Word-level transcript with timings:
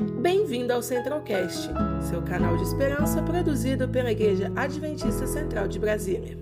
Bem-vindo 0.00 0.72
ao 0.72 0.80
Centralcast, 0.82 1.70
seu 2.08 2.22
canal 2.22 2.56
de 2.56 2.62
esperança 2.62 3.22
produzido 3.22 3.86
pela 3.86 4.10
Igreja 4.10 4.50
Adventista 4.56 5.26
Central 5.26 5.68
de 5.68 5.78
Brasília. 5.78 6.38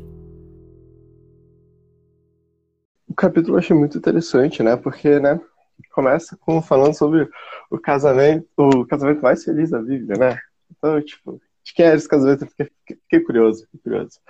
O 3.08 3.14
capítulo 3.14 3.54
eu 3.54 3.58
achei 3.58 3.76
muito 3.76 3.98
interessante, 3.98 4.62
né? 4.62 4.76
Porque, 4.76 5.18
né, 5.18 5.40
começa 5.92 6.36
com 6.36 6.62
falando 6.62 6.94
sobre 6.94 7.28
o 7.68 7.78
casamento, 7.80 8.46
o 8.56 8.86
casamento 8.86 9.22
mais 9.22 9.42
feliz 9.42 9.70
da 9.70 9.82
Bíblia, 9.82 10.16
né? 10.16 10.38
Então, 10.70 11.02
tipo, 11.02 11.40
de 11.64 11.74
quem 11.74 11.84
era 11.86 11.96
esse 11.96 12.08
casamento? 12.08 12.46
Fiquei, 12.46 12.70
fiquei 12.86 13.20
curioso, 13.20 13.64
fiquei 13.64 13.80
curioso. 13.80 14.20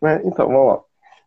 Né? 0.00 0.22
Então, 0.24 0.48
vamos 0.48 0.66
lá. 0.66 0.80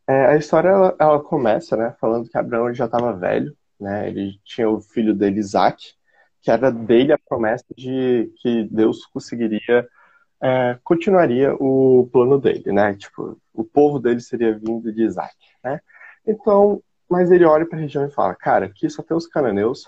É, 0.08 0.26
a 0.26 0.36
história, 0.36 0.70
ela, 0.70 0.96
ela, 1.00 1.20
começa, 1.20 1.78
né, 1.78 1.96
falando 2.02 2.28
que 2.28 2.38
Abraão 2.38 2.74
já 2.74 2.86
estava 2.86 3.14
velho, 3.14 3.56
né? 3.80 4.10
Ele 4.10 4.40
tinha 4.44 4.68
o 4.68 4.82
filho 4.82 5.14
dele, 5.14 5.40
Isaac, 5.40 5.94
que 6.42 6.50
era 6.50 6.72
dele 6.72 7.14
a 7.14 7.20
promessa 7.20 7.66
de 7.76 8.32
que 8.38 8.68
Deus 8.72 9.06
conseguiria, 9.06 9.88
é, 10.42 10.78
continuaria 10.84 11.54
o 11.56 12.10
plano 12.12 12.40
dele, 12.40 12.72
né? 12.72 12.96
Tipo, 12.96 13.40
o 13.54 13.64
povo 13.64 14.00
dele 14.00 14.20
seria 14.20 14.58
vindo 14.58 14.92
de 14.92 15.04
Isaac, 15.04 15.36
né? 15.64 15.80
Então, 16.26 16.82
mas 17.10 17.32
ele 17.32 17.46
olha 17.46 17.66
para 17.66 17.78
a 17.78 17.82
região 17.82 18.06
e 18.06 18.12
fala, 18.12 18.34
cara, 18.36 18.66
aqui 18.66 18.90
só 18.90 19.04
tem 19.04 19.16
os 19.16 19.28
cananeus, 19.28 19.88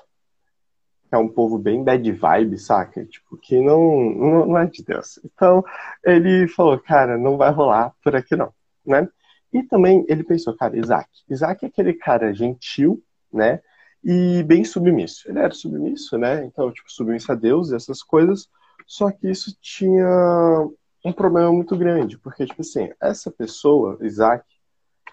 que 1.10 1.16
é 1.16 1.18
um 1.18 1.30
povo 1.30 1.58
bem 1.58 1.84
bad 1.84 2.12
vibe, 2.12 2.58
saca? 2.60 3.06
Tipo, 3.06 3.38
que 3.38 3.60
não, 3.60 4.00
não, 4.12 4.46
não 4.46 4.58
é 4.58 4.66
de 4.66 4.84
Deus. 4.84 5.20
Então, 5.24 5.64
ele 6.04 6.48
falou, 6.48 6.78
cara, 6.80 7.18
não 7.18 7.38
vai 7.38 7.52
rolar 7.52 7.94
por 8.04 8.16
aqui 8.16 8.36
não, 8.36 8.54
né? 8.86 9.08
E 9.52 9.64
também 9.64 10.04
ele 10.08 10.24
pensou, 10.24 10.56
cara, 10.56 10.78
Isaac. 10.78 11.08
Isaac 11.30 11.64
é 11.64 11.68
aquele 11.68 11.94
cara 11.94 12.34
gentil, 12.34 13.02
né? 13.32 13.62
E 14.04 14.44
bem 14.44 14.64
submisso. 14.64 15.30
Ele 15.30 15.40
era 15.40 15.54
submisso, 15.54 16.18
né? 16.18 16.44
Então, 16.46 16.72
tipo, 16.72 16.92
submisso 16.92 17.32
a 17.32 17.36
Deus 17.36 17.72
e 17.72 17.76
essas 17.76 18.04
coisas. 18.04 18.50
Só 18.86 19.10
que 19.12 19.30
isso 19.30 19.56
tinha 19.62 20.68
um 21.06 21.14
problema 21.14 21.52
muito 21.52 21.78
grande, 21.78 22.18
porque, 22.18 22.46
tipo 22.46 22.62
assim, 22.62 22.92
essa 23.02 23.32
pessoa, 23.32 23.98
Isaac, 24.02 24.44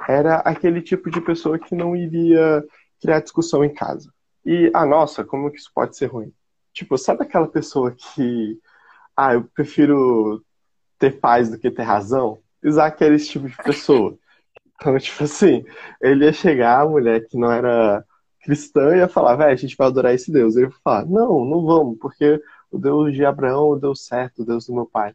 era 0.09 0.37
aquele 0.37 0.81
tipo 0.81 1.11
de 1.11 1.21
pessoa 1.21 1.59
que 1.59 1.75
não 1.75 1.95
iria 1.95 2.65
criar 3.01 3.21
discussão 3.21 3.65
em 3.65 3.73
casa. 3.73 4.13
E, 4.45 4.71
ah, 4.75 4.87
nossa, 4.87 5.25
como 5.25 5.51
que 5.51 5.59
isso 5.59 5.71
pode 5.75 5.97
ser 5.97 6.07
ruim? 6.07 6.33
Tipo, 6.73 6.97
sabe 6.97 7.23
aquela 7.23 7.49
pessoa 7.49 7.91
que, 7.93 8.59
ah, 9.17 9.35
eu 9.35 9.45
prefiro 9.45 10.45
ter 10.99 11.21
paz 11.21 11.51
do 11.51 11.59
que 11.59 11.71
ter 11.71 11.83
razão? 11.83 12.39
Isaac 12.63 13.03
era 13.03 13.15
esse 13.15 13.29
tipo 13.29 13.49
de 13.49 13.57
pessoa. 13.57 14.17
Então, 14.75 14.99
tipo 14.99 15.25
assim, 15.25 15.65
ele 16.01 16.25
ia 16.25 16.33
chegar, 16.33 16.81
a 16.81 16.89
mulher 16.89 17.27
que 17.27 17.37
não 17.37 17.53
era 17.53 18.05
cristã 18.41 18.97
ia 18.97 19.09
falar, 19.09 19.37
velho, 19.37 19.53
a 19.53 19.57
gente 19.57 19.77
vai 19.77 19.87
adorar 19.87 20.15
esse 20.15 20.31
Deus. 20.33 20.57
Ele 20.57 20.67
ia 20.67 20.73
falar, 20.85 21.07
não, 21.07 21.45
não 21.45 21.65
vamos, 21.65 21.99
porque 21.99 22.43
o 22.71 22.79
Deus 22.79 23.15
de 23.15 23.25
Abraão 23.25 23.79
deu 23.79 23.95
certo, 23.95 24.43
o 24.43 24.45
Deus 24.45 24.67
do 24.67 24.75
meu 24.75 24.87
pai. 24.87 25.15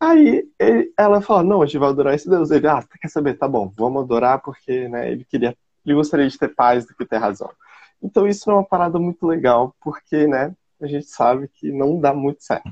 Aí 0.00 0.48
ele, 0.58 0.92
ela 0.98 1.20
fala, 1.20 1.42
não, 1.42 1.62
a 1.62 1.66
gente 1.66 1.78
vai 1.78 1.88
adorar 1.88 2.14
esse 2.14 2.28
Deus. 2.28 2.50
Ele, 2.50 2.66
ah, 2.66 2.82
quer 3.00 3.08
saber? 3.08 3.34
Tá 3.34 3.46
bom, 3.46 3.72
vamos 3.76 4.02
adorar 4.02 4.40
porque 4.42 4.88
né, 4.88 5.12
ele 5.12 5.24
queria, 5.24 5.56
ele 5.86 5.94
gostaria 5.94 6.28
de 6.28 6.38
ter 6.38 6.48
paz 6.48 6.86
do 6.86 6.94
que 6.94 7.04
ter 7.04 7.18
razão. 7.18 7.50
Então 8.02 8.26
isso 8.26 8.50
é 8.50 8.54
uma 8.54 8.64
parada 8.64 8.98
muito 8.98 9.26
legal, 9.26 9.74
porque 9.80 10.26
né, 10.26 10.54
a 10.80 10.86
gente 10.86 11.06
sabe 11.06 11.48
que 11.48 11.70
não 11.70 12.00
dá 12.00 12.12
muito 12.12 12.42
certo. 12.42 12.70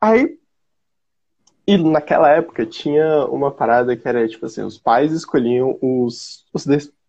Aí, 0.00 0.38
e 1.66 1.76
naquela 1.76 2.30
época 2.30 2.64
tinha 2.64 3.26
uma 3.26 3.50
parada 3.50 3.96
que 3.96 4.06
era 4.06 4.26
tipo 4.28 4.46
assim, 4.46 4.62
os 4.62 4.78
pais 4.78 5.12
escolhiam 5.12 5.76
os, 5.82 6.46
os, 6.54 6.64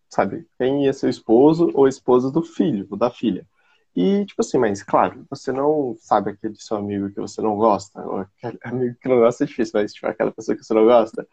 sabe? 0.09 0.47
Quem 0.57 0.85
ia 0.85 0.93
ser 0.93 1.07
o 1.07 1.09
esposo 1.09 1.71
ou 1.73 1.87
esposa 1.87 2.31
do 2.31 2.41
filho, 2.41 2.87
ou 2.89 2.97
da 2.97 3.09
filha. 3.09 3.47
E, 3.95 4.25
tipo 4.25 4.41
assim, 4.41 4.57
mas 4.57 4.83
claro, 4.83 5.25
você 5.29 5.51
não 5.51 5.95
sabe 5.99 6.31
aquele 6.31 6.55
seu 6.55 6.77
amigo 6.77 7.09
que 7.09 7.19
você 7.19 7.41
não 7.41 7.55
gosta, 7.57 8.01
ou 8.05 8.19
aquele 8.19 8.59
amigo 8.63 8.95
que 9.01 9.09
não 9.09 9.19
gosta 9.19 9.43
é 9.43 9.47
difícil, 9.47 9.79
mas 9.79 9.93
tipo, 9.93 10.07
aquela 10.07 10.31
pessoa 10.31 10.55
que 10.57 10.63
você 10.63 10.73
não 10.73 10.85
gosta. 10.85 11.27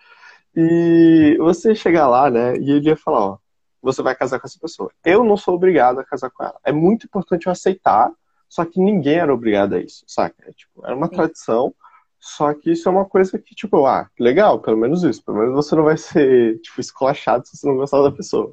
E 0.54 1.37
você 1.38 1.75
chegar 1.75 2.09
lá, 2.09 2.31
né, 2.31 2.56
e 2.56 2.70
ele 2.72 2.88
ia 2.88 2.97
falar, 2.97 3.20
ó, 3.20 3.38
você 3.82 4.03
vai 4.03 4.14
casar 4.16 4.41
com 4.41 4.47
essa 4.47 4.59
pessoa. 4.59 4.91
Eu 5.04 5.22
não 5.25 5.37
sou 5.37 5.54
obrigado 5.54 6.00
a 6.00 6.04
casar 6.04 6.31
com 6.31 6.43
ela. 6.44 6.58
É 6.64 6.72
muito 6.72 7.06
importante 7.06 7.47
eu 7.47 7.53
aceitar, 7.53 8.10
só 8.48 8.64
que 8.64 8.81
ninguém 8.81 9.19
era 9.19 9.32
obrigado 9.32 9.75
a 9.75 9.81
isso, 9.81 10.04
saca? 10.06 10.37
É, 10.48 10.53
tipo, 10.53 10.84
era 10.84 10.97
uma 10.97 11.08
Sim. 11.08 11.14
tradição, 11.16 11.75
só 12.19 12.53
que 12.54 12.72
isso 12.72 12.88
é 12.88 12.93
uma 12.93 13.04
coisa 13.04 13.38
que, 13.38 13.54
tipo, 13.54 13.87
ah, 13.87 14.10
legal, 14.19 14.60
pelo 14.60 14.76
menos 14.76 15.04
isso. 15.04 15.25
Pelo 15.25 15.38
menos 15.38 15.54
você 15.54 15.76
não 15.76 15.84
vai 15.84 15.97
ser, 15.97 16.58
tipo, 16.60 16.81
esculachado 16.81 17.47
se 17.47 17.56
você 17.56 17.66
não 17.69 17.76
gostar 17.76 18.03
da 18.03 18.10
pessoa. 18.10 18.53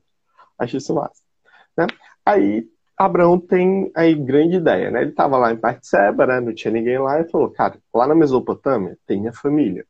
Acho 0.63 0.77
isso 0.77 0.93
massa. 0.93 1.21
Né? 1.77 1.87
Aí 2.25 2.67
Abraão 2.97 3.39
tem 3.39 3.91
aí 3.95 4.13
grande 4.13 4.57
ideia, 4.57 4.91
né? 4.91 5.01
Ele 5.01 5.09
estava 5.09 5.37
lá 5.37 5.51
em 5.51 5.57
Partseba, 5.57 6.25
né? 6.25 6.39
Não 6.39 6.53
tinha 6.53 6.71
ninguém 6.71 6.97
lá 6.99 7.19
e 7.19 7.29
falou, 7.29 7.49
cara, 7.49 7.77
lá 7.93 8.07
na 8.07 8.15
Mesopotâmia 8.15 8.97
tem 9.05 9.19
minha 9.19 9.33
família. 9.33 9.85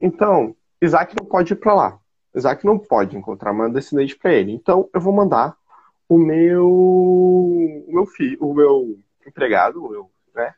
Então, 0.00 0.54
Isaac 0.80 1.14
não 1.18 1.26
pode 1.26 1.52
ir 1.52 1.56
para 1.56 1.74
lá. 1.74 1.98
Isaac 2.34 2.64
não 2.64 2.78
pode 2.78 3.16
encontrar 3.16 3.52
uma 3.52 3.70
descendente 3.70 4.16
para 4.16 4.32
ele. 4.32 4.52
Então, 4.52 4.88
eu 4.92 5.00
vou 5.00 5.12
mandar 5.12 5.56
o 6.08 6.18
meu, 6.18 6.68
o 6.68 7.86
meu 7.88 8.06
filho, 8.06 8.38
o 8.40 8.54
meu 8.54 8.98
empregado, 9.26 9.84
o 9.84 9.90
meu, 9.90 10.10
né? 10.34 10.54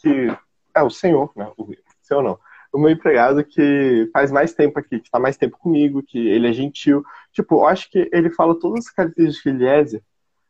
Que 0.00 0.34
é 0.74 0.82
o 0.82 0.90
senhor, 0.90 1.30
né? 1.36 1.50
O 1.58 1.68
senhor 2.00 2.22
não 2.22 2.38
o 2.72 2.78
meu 2.78 2.90
empregado 2.90 3.44
que 3.44 4.08
faz 4.12 4.32
mais 4.32 4.54
tempo 4.54 4.78
aqui, 4.78 4.98
que 4.98 5.06
está 5.08 5.18
mais 5.18 5.36
tempo 5.36 5.58
comigo, 5.58 6.02
que 6.02 6.18
ele 6.28 6.48
é 6.48 6.52
gentil. 6.52 7.04
Tipo, 7.32 7.56
eu 7.56 7.66
acho 7.66 7.90
que 7.90 8.08
ele 8.12 8.30
fala 8.30 8.58
todas 8.58 8.86
as 8.86 8.92
características 8.92 9.52
de 9.52 9.64
Eliezer, 9.64 10.02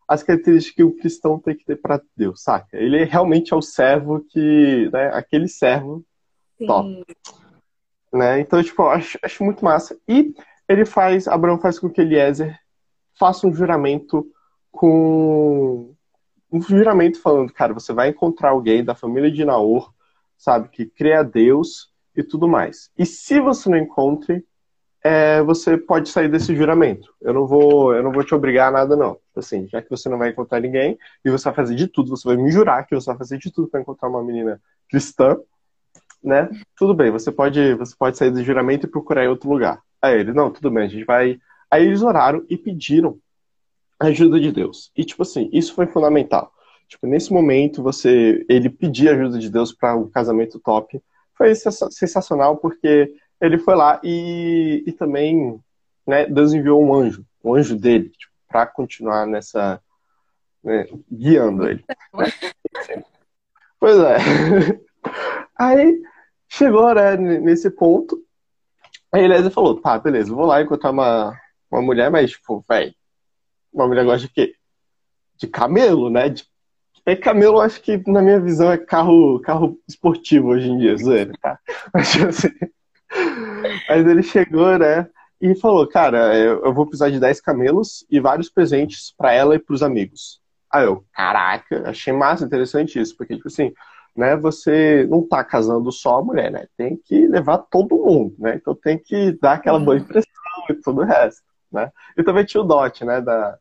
as 0.06 0.22
características 0.22 0.77
que 0.77 0.84
o 0.84 0.97
cristão 0.97 1.38
tem 1.38 1.56
que 1.56 1.65
ter 1.65 1.77
para 1.77 2.00
Deus, 2.16 2.43
saca? 2.43 2.77
Ele 2.77 3.03
realmente 3.05 3.53
é 3.53 3.56
o 3.56 3.62
servo 3.62 4.25
que, 4.28 4.88
né, 4.93 5.11
aquele 5.12 5.49
servo 5.49 6.05
Sim. 6.59 6.66
top. 6.66 7.05
Né? 8.12 8.41
Então, 8.41 8.62
tipo, 8.62 8.82
eu 8.82 8.91
acho, 8.91 9.19
acho 9.22 9.44
muito 9.44 9.65
massa. 9.65 9.99
E 10.06 10.32
ele 10.69 10.84
faz, 10.84 11.27
Abraão 11.27 11.59
faz 11.59 11.78
com 11.78 11.91
que 11.91 12.00
Eliezer 12.00 12.56
faça 13.19 13.47
um 13.47 13.55
juramento 13.55 14.27
com 14.71 15.94
um 16.50 16.61
juramento 16.61 17.21
falando, 17.21 17.53
cara, 17.53 17.72
você 17.72 17.93
vai 17.93 18.09
encontrar 18.09 18.50
alguém 18.50 18.84
da 18.84 18.94
família 18.94 19.31
de 19.31 19.44
Naor, 19.44 19.93
sabe, 20.37 20.69
que 20.69 20.84
crê 20.84 21.15
a 21.15 21.22
Deus 21.22 21.91
e 22.17 22.23
tudo 22.23 22.49
mais. 22.49 22.91
E 22.99 23.06
se 23.06 23.41
você 23.41 23.69
não 23.69 23.78
encontre, 23.78 24.45
é, 25.03 25.43
você 25.43 25.77
pode 25.77 26.09
sair 26.09 26.28
desse 26.28 26.55
juramento. 26.55 27.12
Eu 27.21 27.34
não 27.34 27.47
vou, 27.47 27.95
eu 27.95 28.03
não 28.03 28.12
vou 28.12 28.23
te 28.23 28.34
obrigar 28.34 28.69
a 28.69 28.71
nada, 28.71 28.97
não. 28.97 29.19
Assim, 29.37 29.67
já 29.69 29.83
que 29.83 29.91
você 29.91 30.09
não 30.09 30.19
vai 30.19 30.31
encontrar 30.31 30.61
ninguém 30.61 30.97
e 31.25 31.31
você 31.31 31.45
vai 31.45 31.55
fazer 31.55 31.75
de 31.75 31.89
tudo, 31.89 32.11
você 32.11 32.28
vai 32.28 32.37
me 32.37 32.50
jurar 32.50 32.87
que 32.87 32.95
você 32.95 33.06
vai 33.06 33.19
fazer 33.19 33.39
de 33.39 33.50
tudo 33.50 33.69
para 33.69 33.81
encontrar 33.81 34.09
uma 34.09 34.23
menina 34.23 34.61
cristã, 34.89 35.37
né? 36.23 36.49
Tudo 36.77 36.95
bem, 36.95 37.11
você 37.11 37.33
pode, 37.33 37.75
você 37.75 37.97
pode 37.99 38.17
sair 38.17 38.31
do 38.31 38.44
juramento 38.44 38.87
e 38.87 38.91
procurar 38.91 39.25
em 39.25 39.29
outro 39.29 39.50
lugar. 39.50 39.81
Aí 40.00 40.21
ele, 40.21 40.33
não, 40.33 40.50
tudo 40.50 40.71
bem, 40.71 40.84
a 40.84 40.89
gente 40.89 41.05
vai. 41.05 41.39
Aí 41.71 41.87
eles 41.87 42.03
oraram 42.03 42.44
e 42.49 42.56
pediram 42.56 43.19
a 43.99 44.06
ajuda 44.06 44.39
de 44.39 44.53
Deus. 44.53 44.93
E 44.97 45.05
tipo 45.05 45.23
assim, 45.23 45.49
isso 45.53 45.75
foi 45.75 45.87
fundamental. 45.87 46.53
Tipo, 46.87 47.06
nesse 47.06 47.33
momento 47.33 47.83
você, 47.83 48.44
ele 48.49 48.69
pedir 48.69 49.09
a 49.09 49.12
ajuda 49.12 49.39
de 49.39 49.50
Deus 49.50 49.73
para 49.73 49.97
um 49.97 50.09
casamento 50.09 50.61
top 50.61 51.03
foi 51.42 51.91
sensacional 51.91 52.56
porque 52.56 53.14
ele 53.41 53.58
foi 53.58 53.75
lá 53.75 54.00
e, 54.04 54.84
e 54.86 54.92
também 54.92 55.60
né, 56.06 56.26
Deus 56.26 56.53
enviou 56.53 56.82
um 56.82 56.94
anjo, 56.94 57.25
um 57.42 57.54
anjo 57.54 57.76
dele, 57.76 58.10
tipo, 58.10 58.32
para 58.47 58.66
continuar 58.66 59.26
nessa. 59.26 59.82
Né, 60.62 60.86
guiando 61.10 61.69
ele. 61.69 61.84
Né? 62.14 62.26
Pois 63.81 63.98
é. 63.98 64.16
Aí 65.58 66.00
chegou 66.48 66.94
né, 66.94 67.16
nesse 67.16 67.69
ponto. 67.69 68.25
Aí 69.10 69.25
Eliezer 69.25 69.50
falou: 69.50 69.81
tá, 69.81 69.98
beleza, 69.98 70.32
vou 70.32 70.47
lá 70.47 70.62
encontrar 70.62 70.92
uma, 70.92 71.36
uma 71.69 71.82
mulher, 71.82 72.08
mas, 72.08 72.31
tipo, 72.31 72.64
velho, 72.69 72.94
uma 73.72 73.88
mulher 73.88 74.04
gosta 74.04 74.28
de 74.28 74.32
quê? 74.32 74.54
De 75.36 75.48
camelo, 75.48 76.08
né? 76.08 76.28
De 76.28 76.47
é 77.04 77.16
camelo, 77.16 77.60
acho 77.60 77.80
que 77.80 78.02
na 78.10 78.22
minha 78.22 78.40
visão 78.40 78.70
é 78.70 78.78
carro, 78.78 79.40
carro 79.40 79.78
esportivo 79.88 80.49
hoje 80.49 80.70
em 80.70 80.78
dia, 80.78 80.96
zoeira, 80.96 81.32
tá? 81.40 81.58
Mas, 81.93 82.16
assim, 82.22 82.49
mas 83.88 84.06
ele 84.06 84.22
chegou, 84.22 84.78
né? 84.78 85.06
E 85.40 85.54
falou, 85.56 85.87
cara, 85.87 86.34
eu 86.34 86.72
vou 86.72 86.87
precisar 86.87 87.10
de 87.10 87.20
10 87.20 87.40
camelos 87.40 88.06
e 88.08 88.20
vários 88.20 88.49
presentes 88.49 89.12
para 89.19 89.32
ela 89.32 89.54
e 89.54 89.58
pros 89.58 89.82
amigos. 89.82 90.40
Aí 90.72 90.84
eu, 90.84 91.04
caraca, 91.12 91.90
achei 91.90 92.12
massa, 92.12 92.44
interessante 92.44 92.99
isso, 92.99 93.14
porque, 93.16 93.34
tipo 93.34 93.48
assim, 93.48 93.72
né, 94.16 94.37
você 94.37 95.06
não 95.10 95.26
tá 95.26 95.44
casando 95.44 95.90
só 95.93 96.19
a 96.19 96.25
mulher, 96.25 96.50
né? 96.50 96.66
Tem 96.76 96.96
que 96.96 97.26
levar 97.26 97.58
todo 97.58 97.98
mundo, 97.98 98.34
né? 98.38 98.55
Então 98.55 98.75
tem 98.75 98.96
que 98.96 99.32
dar 99.32 99.55
aquela 99.55 99.78
boa 99.78 99.96
impressão 99.98 100.32
e 100.70 100.75
tudo 100.75 101.02
o 101.02 101.05
resto, 101.05 101.43
né? 101.70 101.90
E 102.16 102.22
também 102.22 102.44
tinha 102.44 102.62
o 102.62 102.66
dote, 102.66 103.05
né, 103.05 103.20
da, 103.20 103.58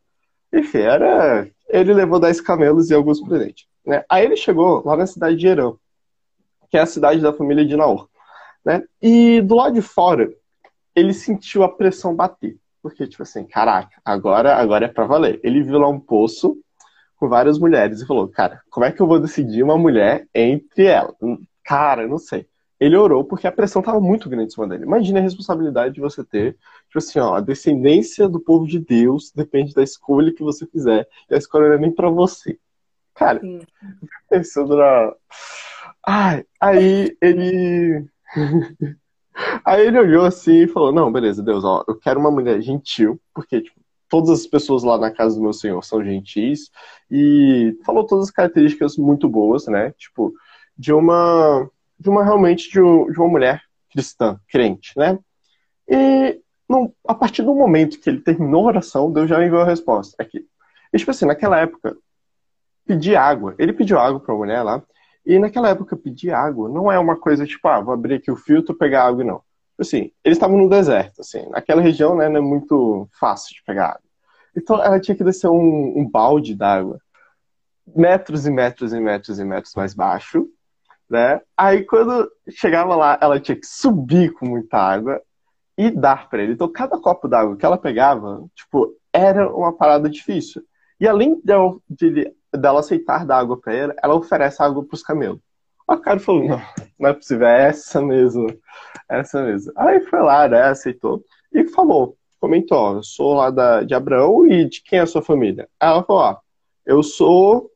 enfim, 0.53 0.79
era. 0.79 1.47
Ele 1.71 1.93
levou 1.93 2.19
10 2.19 2.41
camelos 2.41 2.89
e 2.89 2.93
alguns 2.93 3.21
presentes. 3.21 3.65
Né? 3.85 4.03
Aí 4.09 4.25
ele 4.25 4.35
chegou 4.35 4.83
lá 4.85 4.95
na 4.95 5.05
cidade 5.05 5.35
de 5.35 5.47
Herã, 5.47 5.73
que 6.69 6.77
é 6.77 6.81
a 6.81 6.85
cidade 6.85 7.21
da 7.21 7.33
família 7.33 7.65
de 7.65 7.75
Naor. 7.75 8.07
Né? 8.63 8.83
E 9.01 9.41
do 9.41 9.55
lado 9.55 9.73
de 9.73 9.81
fora, 9.81 10.31
ele 10.95 11.13
sentiu 11.13 11.63
a 11.63 11.69
pressão 11.69 12.15
bater. 12.15 12.57
Porque, 12.81 13.07
tipo 13.07 13.23
assim, 13.23 13.43
caraca, 13.43 14.01
agora, 14.03 14.55
agora 14.55 14.85
é 14.85 14.87
pra 14.87 15.05
valer. 15.05 15.39
Ele 15.43 15.61
viu 15.61 15.79
lá 15.79 15.87
um 15.87 15.99
poço 15.99 16.57
com 17.15 17.29
várias 17.29 17.59
mulheres 17.59 18.01
e 18.01 18.07
falou, 18.07 18.27
cara, 18.27 18.61
como 18.69 18.85
é 18.85 18.91
que 18.91 18.99
eu 18.99 19.07
vou 19.07 19.19
decidir 19.19 19.61
uma 19.61 19.77
mulher 19.77 20.27
entre 20.33 20.85
elas? 20.85 21.15
Cara, 21.63 22.07
não 22.07 22.17
sei. 22.17 22.47
Ele 22.81 22.97
orou 22.97 23.23
porque 23.23 23.45
a 23.45 23.51
pressão 23.51 23.79
estava 23.79 24.01
muito 24.01 24.27
grande 24.27 24.47
em 24.47 24.49
cima 24.49 24.67
dele. 24.67 24.85
Imagina 24.85 25.19
a 25.19 25.21
responsabilidade 25.21 25.93
de 25.93 26.01
você 26.01 26.23
ter, 26.23 26.57
tipo 26.87 26.97
assim, 26.97 27.19
ó, 27.19 27.35
a 27.35 27.39
descendência 27.39 28.27
do 28.27 28.39
povo 28.39 28.65
de 28.65 28.79
Deus 28.79 29.31
depende 29.35 29.71
da 29.71 29.83
escolha 29.83 30.33
que 30.33 30.41
você 30.41 30.65
fizer. 30.65 31.07
E 31.29 31.35
a 31.35 31.37
escolha 31.37 31.67
não 31.67 31.75
é 31.75 31.77
nem 31.77 31.91
para 31.91 32.09
você. 32.09 32.57
Cara, 33.13 33.39
Sim. 33.39 33.59
pensando 34.27 34.75
na. 34.75 35.13
Ai, 36.07 36.43
aí 36.59 37.15
ele. 37.21 38.03
aí 39.63 39.85
ele 39.85 39.99
olhou 39.99 40.25
assim 40.25 40.63
e 40.63 40.67
falou: 40.67 40.91
Não, 40.91 41.11
beleza, 41.11 41.43
Deus, 41.43 41.63
ó, 41.63 41.85
eu 41.87 41.99
quero 41.99 42.19
uma 42.19 42.31
mulher 42.31 42.59
gentil, 42.63 43.21
porque, 43.31 43.61
tipo, 43.61 43.79
todas 44.09 44.31
as 44.31 44.47
pessoas 44.47 44.81
lá 44.81 44.97
na 44.97 45.11
casa 45.11 45.35
do 45.35 45.43
meu 45.43 45.53
senhor 45.53 45.83
são 45.83 46.03
gentis. 46.03 46.71
E 47.11 47.77
falou 47.85 48.07
todas 48.07 48.29
as 48.29 48.31
características 48.31 48.97
muito 48.97 49.29
boas, 49.29 49.67
né? 49.67 49.91
Tipo, 49.91 50.33
de 50.75 50.91
uma 50.91 51.69
de 52.01 52.09
uma 52.09 52.23
realmente 52.23 52.69
de, 52.69 52.79
de 52.79 53.19
uma 53.19 53.27
mulher 53.27 53.61
cristã, 53.91 54.39
crente, 54.49 54.97
né? 54.97 55.19
E 55.87 56.41
a 57.07 57.13
partir 57.13 57.43
do 57.43 57.53
momento 57.53 57.99
que 57.99 58.09
ele 58.09 58.21
terminou 58.21 58.63
a 58.63 58.69
oração, 58.69 59.11
Deus 59.11 59.29
já 59.29 59.43
enviou 59.45 59.61
a 59.61 59.65
resposta. 59.65 60.15
Aqui. 60.21 60.45
E, 60.91 60.97
tipo 60.97 61.11
assim, 61.11 61.25
naquela 61.25 61.59
época, 61.59 61.95
pedir 62.85 63.15
água. 63.15 63.53
Ele 63.59 63.73
pediu 63.73 63.99
água 63.99 64.19
para 64.19 64.33
a 64.33 64.37
mulher 64.37 64.63
lá. 64.63 64.81
E 65.25 65.37
naquela 65.37 65.69
época, 65.69 65.95
pedir 65.95 66.31
água 66.31 66.69
não 66.69 66.91
é 66.91 66.97
uma 66.97 67.15
coisa 67.15 67.45
tipo, 67.45 67.67
ah, 67.67 67.81
vou 67.81 67.93
abrir 67.93 68.15
aqui 68.15 68.31
o 68.31 68.35
filtro 68.35 68.73
pegar 68.73 69.03
água, 69.03 69.23
não. 69.23 69.37
Tipo 69.37 69.81
assim, 69.81 70.11
eles 70.23 70.37
estavam 70.37 70.57
no 70.57 70.69
deserto, 70.69 71.21
assim. 71.21 71.47
Naquela 71.49 71.81
região, 71.81 72.15
né, 72.15 72.29
não 72.29 72.37
é 72.37 72.41
muito 72.41 73.07
fácil 73.19 73.53
de 73.53 73.61
pegar 73.63 73.89
água. 73.89 74.09
Então, 74.55 74.81
ela 74.81 74.99
tinha 74.99 75.15
que 75.15 75.23
descer 75.23 75.49
um, 75.49 75.99
um 75.99 76.09
balde 76.09 76.55
d'água 76.55 76.99
metros 77.95 78.47
e 78.47 78.51
metros 78.51 78.93
e 78.93 78.99
metros 78.99 79.39
e 79.39 79.43
metros 79.43 79.75
mais 79.75 79.93
baixo 79.93 80.47
né? 81.11 81.41
Aí 81.57 81.83
quando 81.83 82.31
chegava 82.49 82.95
lá, 82.95 83.19
ela 83.21 83.39
tinha 83.39 83.55
que 83.55 83.67
subir 83.67 84.31
com 84.33 84.47
muita 84.47 84.77
água 84.77 85.21
e 85.77 85.91
dar 85.91 86.29
para 86.29 86.41
ele. 86.41 86.53
Então 86.53 86.71
cada 86.71 86.97
copo 86.97 87.27
d'água 87.27 87.57
que 87.57 87.65
ela 87.65 87.77
pegava, 87.77 88.43
tipo, 88.55 88.95
era 89.13 89.53
uma 89.53 89.73
parada 89.73 90.09
difícil. 90.09 90.63
E 90.99 91.07
além 91.07 91.41
de, 91.43 91.53
de 91.89 92.33
dela 92.53 92.79
aceitar 92.79 93.25
dar 93.25 93.39
água 93.39 93.59
para 93.59 93.73
ele, 93.73 93.93
ela 94.01 94.15
oferece 94.15 94.63
água 94.63 94.83
para 94.83 94.95
os 94.95 95.03
camelos. 95.03 95.39
O 95.87 95.97
cara 95.97 96.19
falou, 96.19 96.47
não, 96.47 96.61
não 96.97 97.09
é 97.09 97.13
possível, 97.13 97.47
é 97.47 97.67
essa 97.67 98.01
mesmo, 98.01 98.47
é 99.09 99.19
essa 99.19 99.43
mesmo. 99.43 99.73
Aí 99.75 99.99
foi 100.01 100.21
lá, 100.21 100.47
né, 100.47 100.63
aceitou 100.63 101.23
e 101.51 101.67
falou, 101.67 102.15
comentou, 102.39 102.95
eu 102.95 103.03
sou 103.03 103.33
lá 103.33 103.49
da, 103.49 103.83
de 103.83 103.93
Abraão 103.93 104.47
e 104.47 104.69
de 104.69 104.81
quem 104.81 104.99
é 104.99 105.01
a 105.01 105.07
sua 105.07 105.21
família? 105.21 105.67
Ela 105.79 106.03
falou, 106.03 106.21
ó, 106.21 106.37
eu 106.85 107.03
sou 107.03 107.69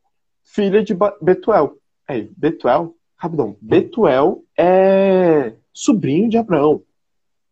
filha 0.43 0.83
de 0.83 0.95
Betuel. 1.21 1.77
Aí, 2.07 2.31
Betuel? 2.37 2.95
Rapidão. 3.25 3.57
Betuel 3.60 4.44
é 4.57 5.56
sobrinho 5.74 6.30
de 6.30 6.38
Abraão. 6.38 6.83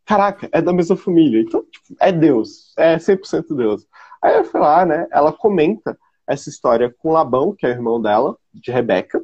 Caraca, 0.06 0.48
é 0.52 0.62
da 0.62 0.72
mesma 0.72 0.96
família. 0.96 1.42
Então, 1.42 1.64
tipo, 1.64 1.96
é 2.00 2.12
Deus. 2.12 2.74
É 2.78 2.98
100% 2.98 3.56
Deus. 3.56 3.88
Aí 4.22 4.38
eu 4.38 4.46
fui 4.46 4.60
lá, 4.60 4.86
né? 4.86 5.08
Ela 5.12 5.34
comenta 5.34 5.98
essa 6.28 6.50
história 6.50 6.94
com 7.00 7.12
Labão, 7.12 7.54
que 7.54 7.66
é 7.66 7.70
o 7.70 7.74
irmão 7.74 8.02
dela, 8.02 8.38
de 8.54 8.72
Rebeca, 8.72 9.22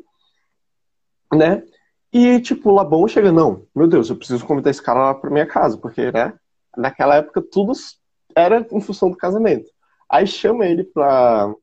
né? 1.33 1.63
E, 2.11 2.39
tipo, 2.41 2.71
Labão 2.71 3.07
chega, 3.07 3.31
não, 3.31 3.67
meu 3.75 3.87
Deus, 3.87 4.09
eu 4.09 4.15
preciso 4.15 4.45
convidar 4.45 4.71
esse 4.71 4.81
cara 4.81 4.99
lá 4.99 5.13
pra 5.13 5.29
minha 5.29 5.45
casa, 5.45 5.77
porque, 5.77 6.11
né? 6.11 6.33
Naquela 6.75 7.15
época 7.15 7.41
tudo 7.41 7.71
era 8.35 8.65
em 8.71 8.81
função 8.81 9.11
do 9.11 9.17
casamento. 9.17 9.69
Aí 10.09 10.25
chama 10.25 10.65
ele 10.65 10.83
pra, 10.83 11.53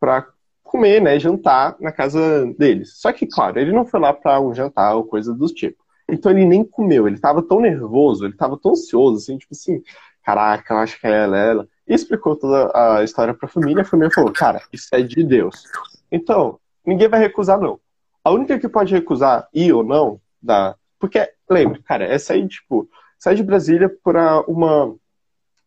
pra 0.00 0.26
comer, 0.72 1.02
né, 1.02 1.18
jantar 1.18 1.76
na 1.78 1.92
casa 1.92 2.46
deles. 2.58 2.94
Só 2.98 3.12
que, 3.12 3.26
claro, 3.26 3.60
ele 3.60 3.72
não 3.72 3.84
foi 3.84 4.00
lá 4.00 4.10
para 4.10 4.40
um 4.40 4.54
jantar 4.54 4.94
ou 4.94 5.04
coisa 5.04 5.34
do 5.34 5.46
tipo. 5.48 5.84
Então 6.08 6.32
ele 6.32 6.46
nem 6.46 6.64
comeu, 6.64 7.06
ele 7.06 7.20
tava 7.20 7.42
tão 7.42 7.60
nervoso, 7.60 8.24
ele 8.24 8.34
tava 8.34 8.58
tão 8.58 8.72
ansioso, 8.72 9.18
assim, 9.18 9.36
tipo 9.36 9.52
assim, 9.52 9.82
caraca, 10.24 10.72
eu 10.72 10.78
acho 10.78 10.98
que 10.98 11.06
é 11.06 11.24
ela, 11.24 11.38
é 11.38 11.50
ela. 11.50 11.68
E 11.86 11.92
explicou 11.92 12.36
toda 12.36 12.72
a 12.74 13.04
história 13.04 13.34
pra 13.34 13.46
família, 13.46 13.82
a 13.82 13.84
família 13.84 14.10
falou, 14.10 14.32
cara, 14.32 14.62
isso 14.72 14.88
é 14.92 15.02
de 15.02 15.22
Deus. 15.22 15.64
Então, 16.10 16.58
ninguém 16.86 17.08
vai 17.08 17.20
recusar, 17.20 17.60
não. 17.60 17.78
A 18.24 18.30
única 18.30 18.58
que 18.58 18.68
pode 18.68 18.94
recusar 18.94 19.46
ir 19.52 19.74
ou 19.74 19.84
não, 19.84 20.18
da... 20.42 20.74
porque, 20.98 21.30
lembra, 21.50 21.80
cara, 21.84 22.04
é 22.06 22.18
sair, 22.18 22.48
tipo, 22.48 22.88
sair 23.18 23.36
de 23.36 23.42
Brasília 23.42 23.94
para 24.02 24.40
uma, 24.48 24.94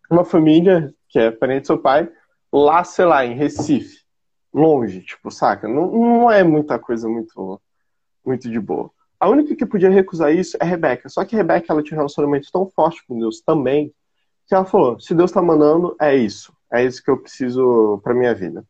uma 0.09 0.25
família 0.25 0.91
que 1.09 1.19
é 1.19 1.29
parente 1.29 1.61
do 1.61 1.67
seu 1.67 1.77
pai, 1.77 2.09
lá, 2.51 2.83
sei 2.83 3.05
lá, 3.05 3.23
em 3.23 3.35
Recife 3.35 4.04
longe, 4.55 5.01
tipo, 5.01 5.29
saca? 5.29 5.67
Não, 5.67 5.91
não 5.91 6.31
é 6.31 6.41
muita 6.43 6.79
coisa 6.79 7.09
muito, 7.09 7.61
muito 8.25 8.49
de 8.49 8.59
boa. 8.59 8.89
A 9.19 9.27
única 9.27 9.55
que 9.55 9.65
podia 9.65 9.89
recusar 9.89 10.33
isso 10.33 10.57
é 10.61 10.63
Rebeca. 10.63 11.09
Só 11.09 11.25
que 11.25 11.35
Rebeca 11.35 11.65
ela 11.69 11.83
tinha 11.83 11.97
um 11.97 11.99
relacionamento 11.99 12.49
tão 12.51 12.65
forte 12.69 13.05
com 13.05 13.19
Deus 13.19 13.41
também, 13.41 13.93
que 14.47 14.55
ela 14.55 14.65
falou: 14.65 14.99
se 14.99 15.13
Deus 15.13 15.29
está 15.29 15.41
mandando, 15.41 15.95
é 15.99 16.15
isso. 16.15 16.53
É 16.71 16.83
isso 16.83 17.03
que 17.03 17.11
eu 17.11 17.17
preciso 17.17 17.99
para 18.03 18.13
minha 18.13 18.33
vida. 18.33 18.65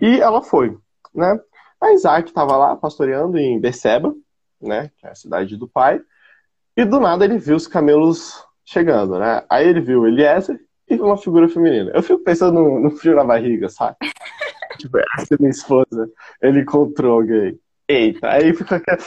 E 0.00 0.20
ela 0.20 0.40
foi, 0.40 0.76
né? 1.12 1.38
A 1.80 1.92
Isaac 1.92 2.28
estava 2.28 2.56
lá 2.56 2.76
pastoreando 2.76 3.36
em 3.36 3.60
Beceba, 3.60 4.14
né? 4.60 4.90
Que 4.96 5.06
é 5.06 5.10
a 5.10 5.14
cidade 5.14 5.56
do 5.56 5.68
pai. 5.68 6.00
E 6.76 6.84
do 6.84 7.00
nada 7.00 7.24
ele 7.24 7.38
viu 7.38 7.56
os 7.56 7.66
camelos 7.66 8.44
chegando, 8.64 9.18
né? 9.18 9.44
Aí 9.50 9.68
ele 9.68 9.80
viu 9.80 10.06
Eliezer 10.06 10.58
e 10.88 10.94
uma 10.96 11.16
figura 11.16 11.48
feminina. 11.48 11.90
Eu 11.94 12.02
fico 12.02 12.22
pensando 12.22 12.60
no, 12.60 12.80
no 12.80 12.90
frio 12.90 13.14
na 13.14 13.24
barriga, 13.24 13.68
sabe? 13.68 13.96
essa 15.16 15.34
é 15.34 15.38
minha 15.38 15.50
esposa, 15.50 16.10
ele 16.42 16.60
encontrou 16.60 17.20
alguém. 17.20 17.58
Eita, 17.88 18.30
aí 18.30 18.54
fica 18.54 18.76
aquela. 18.76 18.98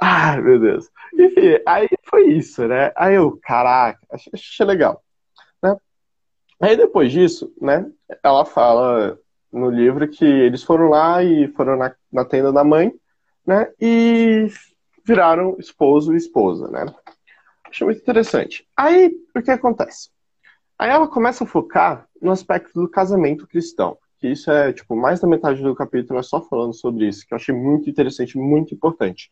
Ai, 0.00 0.40
meu 0.40 0.58
Deus. 0.58 0.88
Enfim, 1.14 1.60
aí 1.66 1.88
foi 2.08 2.28
isso, 2.28 2.66
né? 2.66 2.92
Aí 2.96 3.14
eu, 3.14 3.38
caraca, 3.42 4.00
achei, 4.10 4.32
achei 4.34 4.66
legal. 4.66 5.02
Né? 5.62 5.76
Aí 6.60 6.76
depois 6.76 7.12
disso, 7.12 7.52
né, 7.60 7.86
ela 8.22 8.44
fala 8.44 9.18
no 9.52 9.70
livro 9.70 10.08
que 10.08 10.24
eles 10.24 10.62
foram 10.62 10.88
lá 10.88 11.22
e 11.22 11.48
foram 11.48 11.76
na, 11.76 11.94
na 12.12 12.24
tenda 12.24 12.52
da 12.52 12.64
mãe, 12.64 12.92
né, 13.46 13.70
e 13.80 14.48
viraram 15.04 15.56
esposo 15.58 16.14
e 16.14 16.16
esposa, 16.16 16.68
né. 16.68 16.86
Achei 17.68 17.84
muito 17.84 18.00
interessante. 18.00 18.66
Aí, 18.76 19.14
o 19.34 19.42
que 19.42 19.50
acontece? 19.50 20.10
Aí 20.78 20.90
ela 20.90 21.08
começa 21.08 21.44
a 21.44 21.46
focar 21.46 22.08
no 22.20 22.30
aspecto 22.30 22.72
do 22.74 22.88
casamento 22.88 23.46
cristão 23.46 23.98
que 24.18 24.28
isso 24.28 24.50
é, 24.50 24.72
tipo, 24.72 24.96
mais 24.96 25.20
da 25.20 25.28
metade 25.28 25.62
do 25.62 25.74
capítulo 25.74 26.18
é 26.18 26.22
só 26.22 26.40
falando 26.40 26.74
sobre 26.74 27.06
isso, 27.08 27.26
que 27.26 27.34
eu 27.34 27.36
achei 27.36 27.54
muito 27.54 27.88
interessante, 27.88 28.38
muito 28.38 28.74
importante. 28.74 29.30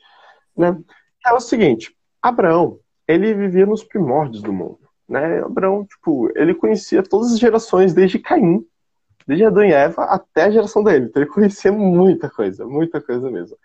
Né? 0.57 0.79
É 1.27 1.33
o 1.33 1.41
seguinte, 1.41 1.95
Abraão, 2.23 2.79
ele 3.09 3.35
vivia 3.35 3.67
nos 3.67 3.83
primórdios 3.83 4.43
do 4.43 4.53
mundo. 4.53 4.81
Né? 5.09 5.43
Abraão, 5.43 5.85
tipo, 5.85 6.31
ele 6.37 6.55
conhecia 6.55 7.03
todas 7.03 7.33
as 7.33 7.39
gerações, 7.39 7.95
desde 7.95 8.19
Caim, 8.19 8.65
desde 9.27 9.45
Adão 9.45 9.65
e 9.65 9.73
Eva 9.73 10.05
até 10.05 10.45
a 10.45 10.51
geração 10.51 10.83
dele. 10.83 11.07
Então 11.07 11.23
ele 11.23 11.31
conhecia 11.31 11.73
muita 11.73 12.29
coisa, 12.31 12.67
muita 12.67 13.01
coisa 13.01 13.31
mesmo. 13.31 13.57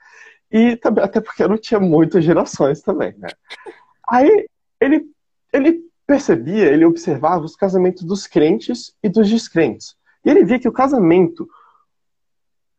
E 0.52 0.76
também, 0.78 1.04
até 1.04 1.22
porque 1.22 1.48
não 1.48 1.58
tinha 1.58 1.80
muitas 1.80 2.24
gerações 2.24 2.82
também, 2.82 3.14
né? 3.18 3.30
Aí 4.10 4.48
ele, 4.82 5.06
ele 5.54 5.84
percebia, 6.08 6.66
ele 6.66 6.86
observava 6.86 7.46
os 7.46 7.56
casamentos 7.56 8.04
dos 8.04 8.26
crentes 8.26 8.96
e 9.04 9.10
dos 9.10 9.30
descrentes. 9.30 9.96
E 10.26 10.30
ele 10.30 10.44
via 10.44 10.60
que 10.60 10.68
o 10.68 10.74
casamento 10.74 11.48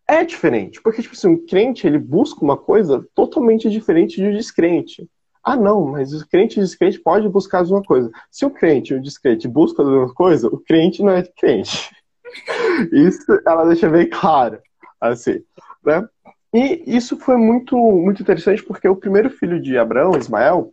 é 0.06 0.24
diferente. 0.24 0.80
Porque, 0.82 1.02
tipo 1.02 1.14
assim, 1.14 1.28
um 1.28 1.46
crente, 1.46 1.86
ele 1.86 1.98
busca 1.98 2.44
uma 2.44 2.56
coisa 2.56 3.06
totalmente 3.14 3.70
diferente 3.70 4.16
de 4.16 4.26
um 4.26 4.36
descrente. 4.36 5.08
Ah, 5.42 5.56
não, 5.56 5.86
mas 5.86 6.12
o 6.12 6.28
crente 6.28 6.58
e 6.58 6.62
o 6.62 6.64
descrente 6.64 7.00
pode 7.00 7.28
buscar 7.28 7.58
a 7.58 7.62
mesma 7.62 7.82
coisa. 7.82 8.10
Se 8.30 8.44
o 8.44 8.50
crente 8.50 8.92
e 8.92 8.96
o 8.96 9.02
descrente 9.02 9.48
buscam 9.48 9.82
a 9.82 9.90
mesma 9.90 10.14
coisa, 10.14 10.48
o 10.48 10.58
crente 10.58 11.02
não 11.02 11.12
é 11.12 11.22
crente. 11.22 11.94
Isso 12.92 13.24
ela 13.46 13.64
deixa 13.64 13.88
bem 13.88 14.08
claro, 14.08 14.60
assim, 15.00 15.42
né? 15.84 16.06
E 16.52 16.82
isso 16.96 17.16
foi 17.16 17.36
muito, 17.36 17.76
muito 17.76 18.22
interessante 18.22 18.62
porque 18.62 18.88
o 18.88 18.96
primeiro 18.96 19.30
filho 19.30 19.62
de 19.62 19.78
Abraão, 19.78 20.18
Ismael, 20.18 20.72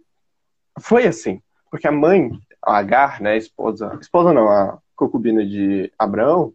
foi 0.79 1.05
assim. 1.05 1.39
Porque 1.69 1.87
a 1.87 1.91
mãe, 1.91 2.31
a 2.63 2.77
Agar, 2.77 3.21
né, 3.21 3.33
a 3.33 3.37
esposa, 3.37 3.95
esposa 4.01 4.33
não, 4.33 4.49
a 4.49 4.79
concubina 4.95 5.45
de 5.45 5.91
Abraão, 5.97 6.51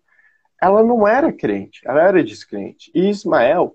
ela 0.62 0.84
não 0.84 1.08
era 1.08 1.32
crente, 1.32 1.80
ela 1.84 2.00
era 2.00 2.22
descrente. 2.22 2.88
E 2.94 3.10
Ismael, 3.10 3.74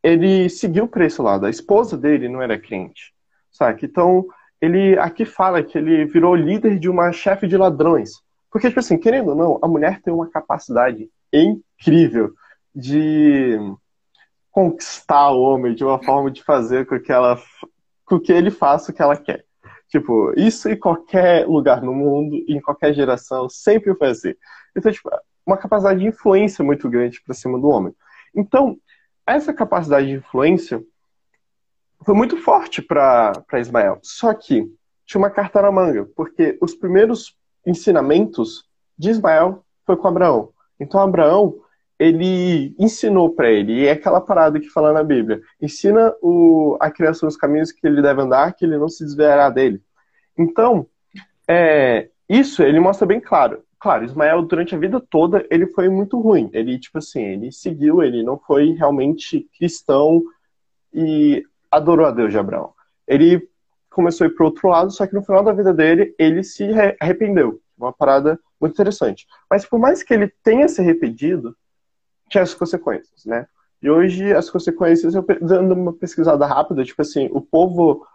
ele 0.00 0.48
seguiu 0.48 0.86
para 0.86 1.04
esse 1.04 1.20
lado. 1.20 1.44
A 1.44 1.50
esposa 1.50 1.98
dele 1.98 2.28
não 2.28 2.40
era 2.40 2.56
crente, 2.56 3.12
sabe? 3.50 3.80
Então, 3.84 4.24
ele 4.60 4.96
aqui 4.96 5.24
fala 5.24 5.60
que 5.60 5.76
ele 5.76 6.04
virou 6.04 6.36
líder 6.36 6.78
de 6.78 6.88
uma 6.88 7.10
chefe 7.10 7.48
de 7.48 7.56
ladrões. 7.56 8.12
Porque, 8.48 8.68
tipo 8.68 8.78
assim, 8.78 8.96
querendo 8.96 9.30
ou 9.30 9.34
não, 9.34 9.58
a 9.60 9.66
mulher 9.66 10.00
tem 10.02 10.14
uma 10.14 10.30
capacidade 10.30 11.10
incrível 11.32 12.32
de 12.72 13.58
conquistar 14.52 15.32
o 15.32 15.40
homem 15.40 15.74
de 15.74 15.82
uma 15.82 16.00
forma 16.00 16.30
de 16.30 16.44
fazer 16.44 16.86
com 16.86 17.00
que 17.00 17.10
ela 17.10 17.40
com 18.04 18.20
que 18.20 18.32
ele 18.32 18.52
faça 18.52 18.92
o 18.92 18.94
que 18.94 19.02
ela 19.02 19.16
quer. 19.16 19.44
Tipo, 19.88 20.32
isso 20.36 20.68
em 20.68 20.78
qualquer 20.78 21.46
lugar 21.48 21.82
no 21.82 21.92
mundo, 21.92 22.36
em 22.48 22.60
qualquer 22.60 22.94
geração, 22.94 23.48
sempre 23.48 23.96
assim. 24.02 24.34
Então, 24.76 24.92
tipo, 24.92 25.10
uma 25.46 25.56
capacidade 25.56 26.00
de 26.00 26.06
influência 26.06 26.64
muito 26.64 26.88
grande 26.88 27.20
para 27.22 27.34
cima 27.34 27.58
do 27.58 27.68
homem. 27.68 27.94
Então, 28.34 28.76
essa 29.26 29.52
capacidade 29.52 30.06
de 30.06 30.14
influência 30.14 30.82
foi 32.02 32.14
muito 32.14 32.36
forte 32.36 32.80
para 32.82 33.44
Ismael. 33.58 33.98
Só 34.02 34.32
que 34.34 34.72
tinha 35.06 35.20
uma 35.20 35.30
carta 35.30 35.60
na 35.60 35.72
manga, 35.72 36.08
porque 36.16 36.56
os 36.60 36.74
primeiros 36.74 37.36
ensinamentos 37.66 38.64
de 38.96 39.10
Ismael 39.10 39.64
foi 39.84 39.96
com 39.96 40.08
Abraão. 40.08 40.50
Então, 40.78 41.00
Abraão, 41.00 41.56
ele 41.98 42.74
ensinou 42.78 43.30
para 43.30 43.50
ele, 43.50 43.72
e 43.72 43.86
é 43.86 43.92
aquela 43.92 44.20
parada 44.20 44.58
que 44.58 44.70
fala 44.70 44.92
na 44.92 45.02
Bíblia: 45.02 45.42
ensina 45.60 46.14
o, 46.22 46.76
a 46.80 46.90
criança 46.90 47.26
nos 47.26 47.36
caminhos 47.36 47.72
que 47.72 47.86
ele 47.86 48.00
deve 48.00 48.22
andar, 48.22 48.54
que 48.54 48.64
ele 48.64 48.78
não 48.78 48.88
se 48.88 49.04
desviará 49.04 49.50
dele. 49.50 49.82
Então, 50.38 50.86
é, 51.46 52.08
isso 52.28 52.62
ele 52.62 52.80
mostra 52.80 53.06
bem 53.06 53.20
claro. 53.20 53.62
Claro, 53.80 54.04
Ismael, 54.04 54.42
durante 54.42 54.74
a 54.74 54.78
vida 54.78 55.00
toda, 55.00 55.46
ele 55.50 55.66
foi 55.66 55.88
muito 55.88 56.20
ruim. 56.20 56.50
Ele, 56.52 56.78
tipo 56.78 56.98
assim, 56.98 57.22
ele 57.22 57.50
seguiu, 57.50 58.02
ele 58.02 58.22
não 58.22 58.38
foi 58.38 58.72
realmente 58.72 59.48
cristão 59.56 60.22
e 60.92 61.42
adorou 61.70 62.04
a 62.04 62.10
Deus 62.10 62.30
de 62.30 62.38
Abraão. 62.38 62.74
Ele 63.08 63.48
começou 63.88 64.26
a 64.26 64.28
ir 64.28 64.34
para 64.34 64.44
outro 64.44 64.68
lado, 64.68 64.90
só 64.90 65.06
que 65.06 65.14
no 65.14 65.22
final 65.22 65.42
da 65.42 65.52
vida 65.52 65.72
dele, 65.72 66.14
ele 66.18 66.44
se 66.44 66.64
arrependeu. 67.00 67.58
Uma 67.78 67.90
parada 67.90 68.38
muito 68.60 68.74
interessante. 68.74 69.26
Mas 69.48 69.64
por 69.64 69.78
mais 69.78 70.02
que 70.02 70.12
ele 70.12 70.30
tenha 70.42 70.68
se 70.68 70.82
arrependido, 70.82 71.56
tinha 72.28 72.42
as 72.42 72.52
consequências, 72.52 73.24
né? 73.24 73.46
E 73.82 73.88
hoje 73.88 74.30
as 74.34 74.50
consequências, 74.50 75.14
eu 75.14 75.24
dando 75.40 75.72
uma 75.72 75.92
pesquisada 75.94 76.44
rápida, 76.44 76.84
tipo 76.84 77.00
assim, 77.00 77.30
o 77.32 77.40
povo 77.40 78.06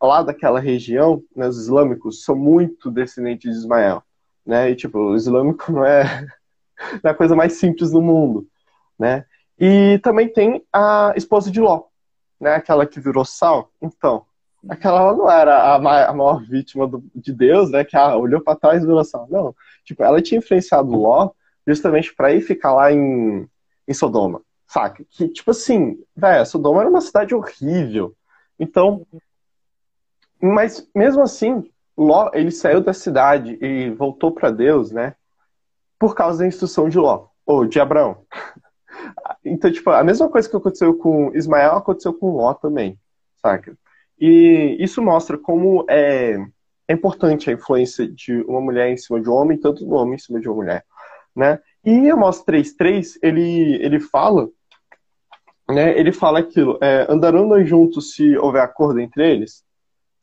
lá 0.00 0.22
daquela 0.22 0.60
região, 0.60 1.22
né, 1.34 1.48
os 1.48 1.58
islâmicos, 1.58 2.22
são 2.22 2.36
muito 2.36 2.90
descendentes 2.90 3.50
de 3.50 3.58
Ismael, 3.58 4.02
né? 4.46 4.70
E 4.70 4.76
tipo, 4.76 4.98
o 4.98 5.16
islâmico 5.16 5.70
não 5.72 5.84
é, 5.84 6.26
não 6.92 7.00
é 7.04 7.08
a 7.10 7.14
coisa 7.14 7.34
mais 7.34 7.54
simples 7.54 7.90
do 7.90 8.00
mundo, 8.00 8.46
né? 8.98 9.24
E 9.58 9.98
também 10.02 10.28
tem 10.28 10.64
a 10.72 11.12
esposa 11.16 11.50
de 11.50 11.60
Ló, 11.60 11.84
né? 12.40 12.54
Aquela 12.54 12.86
que 12.86 13.00
virou 13.00 13.24
sal. 13.24 13.70
Então, 13.80 14.24
aquela 14.68 15.14
não 15.14 15.30
era 15.30 15.74
a 15.74 15.78
maior 15.78 16.42
vítima 16.44 16.86
do, 16.86 17.02
de 17.14 17.32
Deus, 17.32 17.70
né? 17.70 17.84
Que 17.84 17.96
ah, 17.96 18.16
olhou 18.16 18.40
para 18.40 18.58
trás 18.58 18.82
e 18.82 18.86
virou 18.86 19.04
sal. 19.04 19.26
Não, 19.30 19.54
tipo, 19.84 20.02
ela 20.02 20.22
tinha 20.22 20.38
influenciado 20.38 20.90
Ló 20.90 21.30
justamente 21.66 22.14
para 22.14 22.32
ir 22.32 22.42
ficar 22.42 22.72
lá 22.72 22.92
em, 22.92 23.48
em 23.88 23.94
Sodoma, 23.94 24.42
saca? 24.66 25.04
Que 25.10 25.28
tipo 25.28 25.50
assim, 25.50 25.98
velho, 26.14 26.46
Sodoma 26.46 26.80
era 26.80 26.90
uma 26.90 27.00
cidade 27.00 27.34
horrível. 27.34 28.14
Então, 28.58 29.06
mas 30.40 30.86
mesmo 30.94 31.22
assim, 31.22 31.68
Ló, 31.96 32.30
ele 32.34 32.50
saiu 32.50 32.80
da 32.80 32.92
cidade 32.92 33.58
e 33.60 33.90
voltou 33.90 34.30
para 34.32 34.50
Deus, 34.50 34.92
né? 34.92 35.14
Por 35.98 36.14
causa 36.14 36.40
da 36.40 36.46
instrução 36.46 36.88
de 36.88 36.98
Ló, 36.98 37.28
ou 37.44 37.66
de 37.66 37.80
Abraão. 37.80 38.24
Então, 39.44 39.70
tipo, 39.70 39.90
a 39.90 40.02
mesma 40.02 40.28
coisa 40.28 40.48
que 40.48 40.56
aconteceu 40.56 40.94
com 40.94 41.30
Ismael 41.34 41.76
aconteceu 41.76 42.14
com 42.14 42.34
Ló 42.34 42.54
também, 42.54 42.98
saca? 43.36 43.76
E 44.18 44.76
isso 44.80 45.02
mostra 45.02 45.36
como 45.36 45.84
é, 45.88 46.38
é 46.88 46.92
importante 46.92 47.50
a 47.50 47.52
influência 47.52 48.08
de 48.08 48.40
uma 48.42 48.60
mulher 48.60 48.90
em 48.90 48.96
cima 48.96 49.20
de 49.20 49.28
um 49.28 49.34
homem, 49.34 49.58
tanto 49.58 49.84
do 49.84 49.94
homem 49.94 50.14
em 50.14 50.18
cima 50.18 50.40
de 50.40 50.48
uma 50.48 50.56
mulher, 50.56 50.84
né? 51.34 51.60
E 51.84 51.90
em 51.90 52.10
Amós 52.10 52.42
3.3, 52.44 53.18
ele, 53.22 53.76
ele 53.76 54.00
fala, 54.00 54.48
né, 55.68 55.96
ele 55.98 56.12
fala 56.12 56.38
aquilo, 56.40 56.78
é, 56.80 57.06
andarão 57.08 57.64
juntos 57.64 58.14
se 58.14 58.36
houver 58.38 58.62
acordo 58.62 58.98
entre 58.98 59.30
eles, 59.30 59.65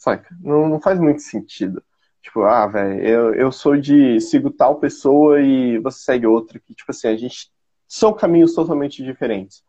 saca? 0.03 0.35
Não, 0.41 0.67
não 0.67 0.81
faz 0.81 0.99
muito 0.99 1.21
sentido. 1.21 1.81
Tipo, 2.21 2.41
ah, 2.43 2.67
velho, 2.67 3.01
eu, 3.05 3.35
eu 3.35 3.51
sou 3.51 3.77
de 3.77 4.19
sigo 4.19 4.49
tal 4.49 4.79
pessoa 4.79 5.41
e 5.41 5.77
você 5.79 5.99
segue 5.99 6.27
outra, 6.27 6.59
que, 6.59 6.75
tipo 6.75 6.91
assim, 6.91 7.07
a 7.07 7.15
gente 7.15 7.49
são 7.87 8.13
caminhos 8.13 8.53
totalmente 8.53 9.01
diferentes. 9.01 9.63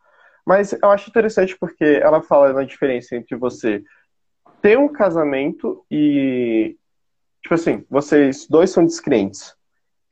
Mas 0.45 0.73
eu 0.73 0.91
acho 0.91 1.09
interessante 1.09 1.57
porque 1.57 1.85
ela 1.85 2.21
fala 2.21 2.53
na 2.53 2.64
diferença 2.64 3.17
entre 3.17 3.37
você 3.37 3.83
ter 4.61 4.76
um 4.79 4.88
casamento 4.88 5.85
e. 5.91 6.76
Tipo 7.43 7.55
assim, 7.55 7.85
vocês 7.88 8.49
dois 8.49 8.71
são 8.71 8.85
descrentes. 8.85 9.55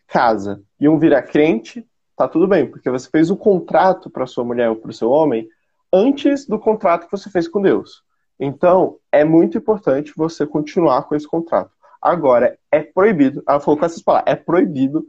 Casa 0.06 0.62
e 0.78 0.88
um 0.88 0.98
virar 0.98 1.22
crente, 1.22 1.86
tá 2.16 2.28
tudo 2.28 2.46
bem, 2.46 2.70
porque 2.70 2.90
você 2.90 3.08
fez 3.08 3.30
o 3.30 3.36
contrato 3.36 4.10
para 4.10 4.26
sua 4.26 4.44
mulher 4.44 4.68
ou 4.68 4.76
para 4.76 4.90
o 4.90 4.94
seu 4.94 5.10
homem 5.10 5.48
antes 5.92 6.46
do 6.46 6.58
contrato 6.58 7.06
que 7.06 7.12
você 7.12 7.30
fez 7.30 7.48
com 7.48 7.62
Deus. 7.62 8.04
Então, 8.38 8.98
é 9.10 9.24
muito 9.24 9.58
importante 9.58 10.12
você 10.16 10.46
continuar 10.46 11.02
com 11.04 11.14
esse 11.14 11.26
contrato. 11.26 11.70
Agora, 12.00 12.58
é 12.70 12.80
proibido, 12.80 13.42
ela 13.48 13.60
falou 13.60 13.78
com 13.78 13.86
essas 13.86 14.02
palavras, 14.02 14.32
é 14.32 14.36
proibido 14.36 15.06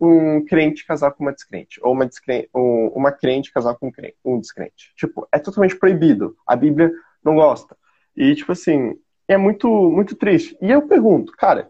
um 0.00 0.44
crente 0.44 0.86
casar 0.86 1.10
com 1.12 1.24
uma 1.24 1.32
descrente, 1.32 1.80
ou 1.82 1.92
uma, 1.92 2.06
descrente, 2.06 2.48
uma 2.52 3.10
crente 3.10 3.52
casar 3.52 3.74
com 3.74 3.88
um, 3.88 3.90
crente, 3.90 4.16
um 4.24 4.38
descrente. 4.38 4.92
Tipo, 4.94 5.26
é 5.32 5.38
totalmente 5.38 5.76
proibido. 5.76 6.36
A 6.46 6.54
Bíblia 6.54 6.92
não 7.24 7.34
gosta. 7.34 7.76
E, 8.14 8.34
tipo 8.34 8.52
assim, 8.52 8.94
é 9.26 9.36
muito, 9.36 9.68
muito 9.90 10.14
triste. 10.14 10.56
E 10.60 10.70
eu 10.70 10.86
pergunto, 10.86 11.32
cara, 11.32 11.68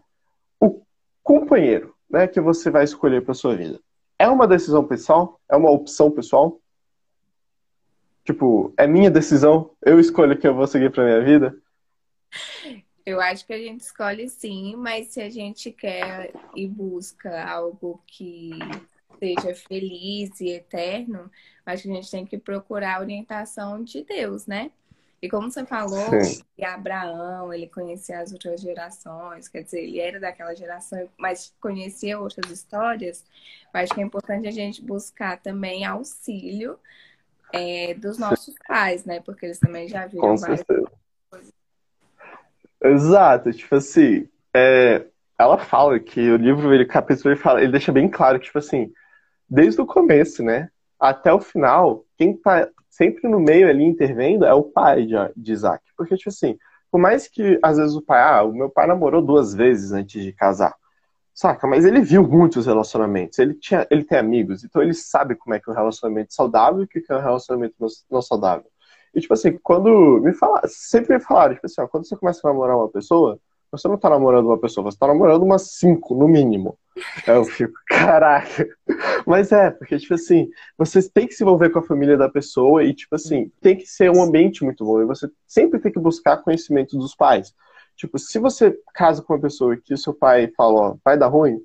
o 0.59 0.81
companheiro 1.23 1.95
né, 2.09 2.27
que 2.27 2.39
você 2.39 2.69
vai 2.69 2.83
escolher 2.83 3.23
para 3.23 3.33
sua 3.33 3.55
vida, 3.55 3.79
é 4.19 4.27
uma 4.27 4.47
decisão 4.47 4.83
pessoal? 4.83 5.39
É 5.49 5.55
uma 5.55 5.71
opção 5.71 6.11
pessoal? 6.11 6.59
Tipo, 8.27 8.73
é 8.75 8.85
minha 8.85 9.09
decisão, 9.09 9.71
eu 9.81 10.01
escolho 10.01 10.37
que 10.37 10.45
eu 10.45 10.53
vou 10.53 10.67
seguir 10.67 10.91
pra 10.91 11.05
minha 11.05 11.23
vida? 11.23 11.57
Eu 13.05 13.21
acho 13.21 13.47
que 13.47 13.53
a 13.53 13.57
gente 13.57 13.79
escolhe 13.79 14.27
sim, 14.27 14.75
mas 14.75 15.07
se 15.07 15.21
a 15.21 15.29
gente 15.29 15.71
quer 15.71 16.33
e 16.53 16.67
busca 16.67 17.41
algo 17.49 18.03
que 18.05 18.49
seja 19.17 19.55
feliz 19.55 20.41
e 20.41 20.49
eterno, 20.49 21.31
acho 21.65 21.83
que 21.83 21.89
a 21.89 21.93
gente 21.93 22.11
tem 22.11 22.25
que 22.25 22.37
procurar 22.37 22.97
a 22.97 22.99
orientação 22.99 23.81
de 23.81 24.03
Deus, 24.03 24.45
né? 24.45 24.71
E 25.21 25.29
como 25.29 25.49
você 25.49 25.65
falou, 25.65 26.11
Abraão, 26.61 27.53
ele 27.53 27.67
conhecia 27.67 28.19
as 28.19 28.33
outras 28.33 28.59
gerações, 28.59 29.47
quer 29.47 29.63
dizer, 29.63 29.83
ele 29.83 30.01
era 30.01 30.19
daquela 30.19 30.53
geração, 30.53 31.07
mas 31.17 31.55
conhecia 31.61 32.19
outras 32.19 32.51
histórias, 32.51 33.23
eu 33.73 33.79
acho 33.79 33.93
que 33.93 34.01
é 34.01 34.03
importante 34.03 34.49
a 34.49 34.51
gente 34.51 34.83
buscar 34.83 35.41
também 35.41 35.85
auxílio 35.85 36.77
é, 37.53 37.93
dos 37.93 38.17
nossos 38.17 38.55
pais, 38.67 39.05
né? 39.05 39.19
Porque 39.21 39.45
eles 39.45 39.59
também 39.59 39.87
já 39.87 40.05
viram 40.05 40.21
Com 40.21 40.35
várias 40.37 40.59
certeza. 40.59 40.91
coisas. 41.29 41.53
Exato, 42.83 43.51
tipo 43.51 43.75
assim, 43.75 44.27
é, 44.55 45.05
ela 45.37 45.57
fala 45.57 45.99
que 45.99 46.29
o 46.29 46.37
livro, 46.37 46.73
ele, 46.73 46.85
capítulo, 46.85 47.31
ele, 47.33 47.39
fala, 47.39 47.61
ele 47.61 47.71
deixa 47.71 47.91
bem 47.91 48.07
claro 48.09 48.39
que, 48.39 48.45
tipo 48.45 48.59
assim, 48.59 48.91
desde 49.49 49.81
o 49.81 49.85
começo, 49.85 50.43
né, 50.43 50.69
até 50.99 51.33
o 51.33 51.39
final, 51.39 52.05
quem 52.17 52.35
tá 52.35 52.69
sempre 52.89 53.27
no 53.27 53.39
meio 53.39 53.69
ali 53.69 53.83
intervendo 53.83 54.45
é 54.45 54.53
o 54.53 54.63
pai 54.63 55.05
de, 55.05 55.15
de 55.35 55.51
Isaac. 55.51 55.83
Porque, 55.95 56.15
tipo 56.15 56.29
assim, 56.29 56.57
por 56.91 56.99
mais 56.99 57.27
que 57.27 57.59
às 57.61 57.77
vezes 57.77 57.95
o 57.95 58.01
pai, 58.01 58.21
ah, 58.21 58.43
o 58.43 58.53
meu 58.53 58.69
pai 58.69 58.87
namorou 58.87 59.21
duas 59.21 59.53
vezes 59.53 59.91
antes 59.91 60.23
de 60.23 60.33
casar. 60.33 60.73
Saca? 61.37 61.67
Mas 61.67 61.85
ele 61.85 62.01
viu 62.01 62.27
muitos 62.27 62.65
relacionamentos, 62.65 63.37
ele, 63.37 63.53
tinha, 63.53 63.85
ele 63.91 64.03
tem 64.03 64.17
amigos, 64.17 64.63
então 64.63 64.81
ele 64.81 64.95
sabe 64.95 65.35
como 65.35 65.53
é 65.53 65.59
que 65.59 65.69
é 65.69 65.71
um 65.71 65.75
relacionamento 65.75 66.33
saudável 66.33 66.81
e 66.81 66.85
o 66.85 66.87
que 66.87 67.03
é 67.07 67.15
um 67.15 67.21
relacionamento 67.21 67.75
não 68.09 68.23
saudável. 68.23 68.65
E, 69.13 69.21
tipo 69.21 69.35
assim, 69.35 69.55
quando 69.61 70.19
me 70.19 70.33
falaram, 70.33 70.67
sempre 70.67 71.13
me 71.15 71.21
falaram, 71.23 71.53
tipo 71.53 71.67
assim, 71.67 71.79
ó, 71.79 71.87
quando 71.87 72.07
você 72.07 72.15
começa 72.15 72.39
a 72.43 72.51
namorar 72.51 72.75
uma 72.75 72.89
pessoa, 72.89 73.39
você 73.71 73.87
não 73.87 73.99
tá 73.99 74.09
namorando 74.09 74.47
uma 74.47 74.57
pessoa, 74.59 74.83
você 74.83 74.97
tá 74.97 75.05
namorando 75.05 75.43
umas 75.43 75.75
cinco, 75.75 76.15
no 76.15 76.27
mínimo. 76.27 76.75
Aí 77.27 77.35
eu 77.35 77.45
fico, 77.45 77.73
caraca. 77.87 78.67
Mas 79.27 79.51
é, 79.51 79.69
porque, 79.69 79.99
tipo 79.99 80.15
assim, 80.15 80.49
você 80.75 81.07
tem 81.07 81.27
que 81.27 81.35
se 81.35 81.43
envolver 81.43 81.69
com 81.69 81.77
a 81.77 81.83
família 81.83 82.17
da 82.17 82.27
pessoa 82.27 82.83
e, 82.83 82.95
tipo 82.95 83.13
assim, 83.13 83.51
tem 83.61 83.77
que 83.77 83.85
ser 83.85 84.09
um 84.09 84.23
ambiente 84.23 84.63
muito 84.63 84.83
bom. 84.83 85.03
E 85.03 85.05
você 85.05 85.29
sempre 85.45 85.79
tem 85.79 85.91
que 85.91 85.99
buscar 85.99 86.37
conhecimento 86.37 86.97
dos 86.97 87.13
pais. 87.15 87.53
Tipo, 87.97 88.19
se 88.19 88.37
você 88.37 88.79
casa 88.93 89.23
com 89.23 89.33
uma 89.33 89.41
pessoa 89.41 89.75
que 89.75 89.93
o 89.93 89.97
seu 89.97 90.13
pai 90.13 90.47
fala, 90.55 90.91
ó, 90.91 90.95
vai 91.03 91.17
dar 91.17 91.27
ruim, 91.27 91.59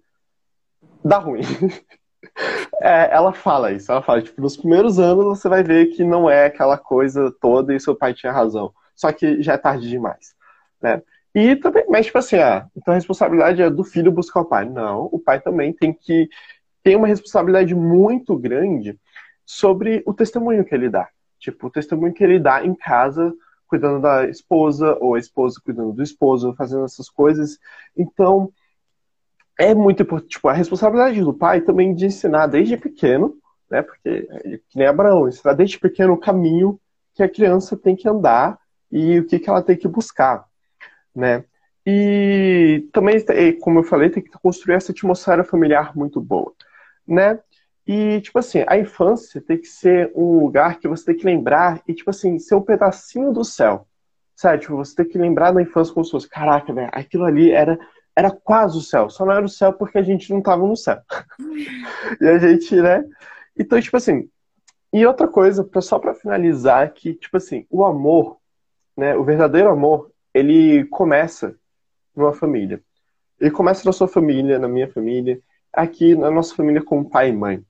dá 1.05 1.19
ruim. 1.19 1.43
é, 2.81 3.11
ela 3.12 3.35
fala 3.35 3.71
isso, 3.71 3.93
ela 3.93 4.01
fala, 4.01 4.23
tipo, 4.23 4.41
nos 4.41 4.57
primeiros 4.57 4.99
anos 4.99 5.27
você 5.27 5.47
vai 5.47 5.62
ver 5.62 5.89
que 5.89 6.03
não 6.03 6.31
é 6.31 6.47
aquela 6.47 6.79
coisa 6.79 7.31
toda 7.39 7.75
e 7.75 7.81
seu 7.81 7.95
pai 7.95 8.15
tinha 8.15 8.33
razão. 8.33 8.73
Só 8.97 9.12
que 9.12 9.43
já 9.43 9.53
é 9.55 9.59
tarde 9.59 9.89
demais, 9.89 10.35
né? 10.81 11.03
E 11.35 11.55
também, 11.57 11.85
mas 11.89 12.07
tipo 12.07 12.19
assim, 12.19 12.37
ah, 12.37 12.67
então 12.77 12.93
a 12.93 12.97
responsabilidade 12.97 13.61
é 13.62 13.71
do 13.71 13.85
filho 13.85 14.11
buscar 14.11 14.41
o 14.41 14.45
pai. 14.45 14.69
Não, 14.69 15.09
o 15.12 15.19
pai 15.19 15.41
também 15.41 15.73
tem 15.73 15.93
que 15.93 16.29
ter 16.83 16.97
uma 16.97 17.07
responsabilidade 17.07 17.75
muito 17.75 18.37
grande 18.37 18.99
sobre 19.45 20.03
o 20.07 20.15
testemunho 20.15 20.65
que 20.65 20.75
ele 20.75 20.89
dá. 20.89 21.09
Tipo, 21.39 21.67
o 21.67 21.71
testemunho 21.71 22.12
que 22.12 22.25
ele 22.25 22.39
dá 22.39 22.65
em 22.65 22.75
casa 22.75 23.35
cuidando 23.73 24.02
da 24.02 24.29
esposa, 24.29 24.99
ou 25.00 25.14
a 25.14 25.19
esposa 25.19 25.59
cuidando 25.64 25.95
do 25.95 26.02
esposo, 26.02 26.55
fazendo 26.55 26.85
essas 26.85 27.09
coisas. 27.09 27.59
Então, 27.97 28.52
é 29.59 29.75
muito 29.75 30.02
importante, 30.02 30.33
tipo, 30.33 30.47
a 30.47 30.52
responsabilidade 30.52 31.23
do 31.23 31.33
pai 31.33 31.62
também 31.62 31.95
de 31.95 32.05
ensinar 32.05 32.49
desde 32.49 32.76
pequeno, 32.76 33.35
né, 33.71 33.81
porque, 33.81 34.29
que 34.69 34.76
nem 34.76 34.87
Abraão, 34.87 35.26
ensinar 35.26 35.55
desde 35.55 35.79
pequeno 35.79 36.12
o 36.12 36.21
caminho 36.21 36.79
que 37.14 37.23
a 37.23 37.29
criança 37.29 37.75
tem 37.75 37.97
que 37.97 38.07
andar 38.07 38.59
e 38.91 39.21
o 39.21 39.26
que, 39.26 39.38
que 39.38 39.49
ela 39.49 39.62
tem 39.62 39.76
que 39.76 39.88
buscar, 39.88 40.45
né. 41.17 41.45
E 41.87 42.87
também, 42.93 43.17
como 43.59 43.79
eu 43.79 43.85
falei, 43.85 44.11
tem 44.11 44.23
que 44.23 44.31
construir 44.33 44.75
essa 44.75 44.93
atmosfera 44.93 45.45
familiar 45.45 45.97
muito 45.97 46.21
boa, 46.21 46.52
né. 47.09 47.41
E, 47.87 48.21
tipo 48.21 48.39
assim, 48.39 48.65
a 48.67 48.79
infância 48.79 49.41
tem 49.41 49.59
que 49.59 49.67
ser 49.67 50.12
um 50.15 50.39
lugar 50.39 50.79
que 50.79 50.87
você 50.87 51.07
tem 51.07 51.17
que 51.17 51.25
lembrar 51.25 51.83
e, 51.87 51.95
tipo 51.95 52.11
assim, 52.11 52.39
ser 52.39 52.55
um 52.55 52.62
pedacinho 52.62 53.33
do 53.33 53.45
céu. 53.45 53.87
Sabe? 54.37 54.62
Tipo, 54.62 54.77
você 54.77 54.95
tem 54.95 55.09
que 55.09 55.19
lembrar 55.19 55.53
da 55.53 55.62
infância 55.62 55.93
como 55.93 56.05
se 56.05 56.12
fosse, 56.12 56.29
caraca, 56.29 56.73
velho, 56.73 56.91
aquilo 56.93 57.25
ali 57.25 57.51
era, 57.51 57.79
era 58.15 58.31
quase 58.31 58.79
o 58.79 58.81
céu. 58.81 59.11
Só 59.11 59.25
não 59.25 59.33
era 59.33 59.45
o 59.45 59.49
céu 59.49 59.73
porque 59.73 59.99
a 59.99 60.03
gente 60.03 60.33
não 60.33 60.41
tava 60.41 60.67
no 60.67 60.77
céu. 60.77 61.01
e 62.21 62.27
a 62.27 62.39
gente, 62.39 62.75
né? 62.81 63.05
Então, 63.57 63.81
tipo 63.81 63.97
assim, 63.97 64.29
e 64.93 65.07
outra 65.07 65.27
coisa, 65.27 65.69
só 65.81 65.99
para 65.99 66.15
finalizar, 66.15 66.93
que, 66.93 67.15
tipo 67.15 67.37
assim, 67.37 67.67
o 67.71 67.85
amor, 67.85 68.39
né, 68.97 69.17
o 69.17 69.25
verdadeiro 69.25 69.71
amor, 69.71 70.11
ele 70.35 70.85
começa 70.85 71.57
numa 72.15 72.33
família. 72.33 72.83
Ele 73.41 73.51
começa 73.51 73.85
na 73.85 73.93
sua 73.93 74.07
família, 74.07 74.59
na 74.59 74.69
minha 74.69 74.89
família, 74.89 75.41
aqui 75.73 76.15
na 76.15 76.31
nossa 76.31 76.55
família 76.55 76.83
com 76.83 77.03
pai 77.03 77.31
e 77.31 77.33
mãe. 77.33 77.65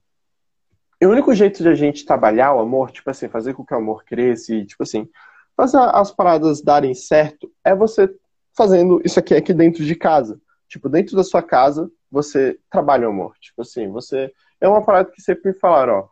O 1.02 1.10
único 1.10 1.34
jeito 1.34 1.62
de 1.62 1.68
a 1.68 1.74
gente 1.74 2.04
trabalhar 2.06 2.54
o 2.54 2.60
amor, 2.60 2.90
tipo 2.90 3.10
assim, 3.10 3.28
fazer 3.28 3.54
com 3.54 3.64
que 3.64 3.74
o 3.74 3.76
amor 3.76 4.04
cresça 4.04 4.54
e, 4.54 4.64
tipo 4.64 4.82
assim, 4.82 5.08
fazer 5.56 5.78
as 5.78 6.10
paradas 6.10 6.62
darem 6.62 6.94
certo, 6.94 7.50
é 7.64 7.74
você 7.74 8.08
fazendo 8.56 9.00
isso 9.04 9.18
aqui 9.18 9.34
aqui 9.34 9.52
dentro 9.52 9.84
de 9.84 9.94
casa. 9.94 10.40
Tipo, 10.68 10.88
dentro 10.88 11.16
da 11.16 11.24
sua 11.24 11.42
casa, 11.42 11.90
você 12.10 12.58
trabalha 12.70 13.06
o 13.08 13.10
amor. 13.10 13.34
Tipo 13.40 13.62
assim, 13.62 13.88
você. 13.88 14.32
É 14.60 14.68
uma 14.68 14.82
parada 14.82 15.10
que 15.10 15.20
sempre 15.20 15.50
me 15.50 15.58
falaram, 15.58 15.94
ó 15.94 16.08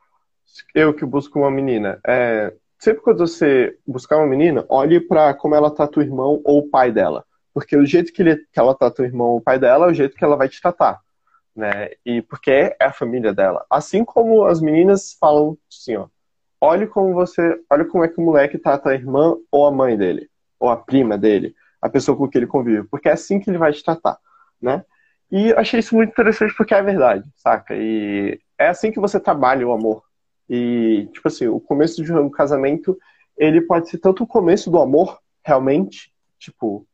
eu 0.74 0.94
que 0.94 1.04
busco 1.04 1.38
uma 1.38 1.50
menina, 1.50 2.00
é, 2.06 2.52
sempre 2.78 3.02
quando 3.02 3.18
você 3.18 3.76
buscar 3.86 4.18
uma 4.18 4.26
menina, 4.26 4.64
olhe 4.68 5.00
para 5.00 5.34
como 5.34 5.54
ela 5.54 5.70
trata 5.70 6.00
o 6.00 6.02
irmão 6.02 6.40
ou 6.44 6.58
o 6.58 6.68
pai 6.68 6.92
dela. 6.92 7.24
Porque 7.52 7.76
o 7.76 7.84
jeito 7.84 8.12
que, 8.12 8.22
ele, 8.22 8.36
que 8.36 8.58
ela 8.58 8.74
trata 8.74 9.02
o 9.02 9.04
irmão 9.04 9.28
ou 9.28 9.38
o 9.38 9.40
pai 9.40 9.58
dela 9.58 9.86
é 9.86 9.90
o 9.90 9.94
jeito 9.94 10.16
que 10.16 10.24
ela 10.24 10.36
vai 10.36 10.48
te 10.48 10.60
tratar. 10.60 11.00
Né? 11.54 11.90
E 12.04 12.22
porque 12.22 12.50
é 12.50 12.76
a 12.80 12.92
família 12.92 13.32
dela. 13.34 13.64
Assim 13.68 14.04
como 14.04 14.44
as 14.44 14.60
meninas 14.60 15.16
falam 15.18 15.56
assim, 15.70 15.96
ó. 15.96 16.08
Olhe 16.60 16.86
como 16.86 17.14
você. 17.14 17.60
Olha 17.70 17.84
como 17.84 18.04
é 18.04 18.08
que 18.08 18.20
o 18.20 18.24
moleque 18.24 18.58
trata 18.58 18.90
a 18.90 18.94
irmã 18.94 19.36
ou 19.50 19.66
a 19.66 19.72
mãe 19.72 19.96
dele. 19.96 20.28
Ou 20.58 20.68
a 20.68 20.76
prima 20.76 21.16
dele. 21.16 21.54
A 21.80 21.88
pessoa 21.88 22.16
com 22.16 22.28
quem 22.28 22.40
ele 22.40 22.46
convive. 22.46 22.86
Porque 22.88 23.08
é 23.08 23.12
assim 23.12 23.40
que 23.40 23.50
ele 23.50 23.58
vai 23.58 23.72
te 23.72 23.82
tratar. 23.82 24.18
Né? 24.60 24.84
E 25.30 25.52
achei 25.54 25.80
isso 25.80 25.94
muito 25.94 26.10
interessante 26.10 26.54
porque 26.56 26.74
é 26.74 26.82
verdade, 26.82 27.24
saca? 27.36 27.74
E 27.76 28.40
é 28.58 28.68
assim 28.68 28.90
que 28.90 28.98
você 28.98 29.18
trabalha 29.20 29.66
o 29.66 29.72
amor 29.72 30.02
e, 30.52 31.08
tipo 31.12 31.28
assim, 31.28 31.46
o 31.46 31.60
começo 31.60 32.02
de 32.02 32.12
um 32.12 32.28
casamento, 32.28 32.98
ele 33.38 33.60
pode 33.60 33.88
ser 33.88 33.98
tanto 33.98 34.24
o 34.24 34.26
começo 34.26 34.68
do 34.68 34.80
amor, 34.80 35.20
realmente, 35.44 36.12
tipo, 36.40 36.84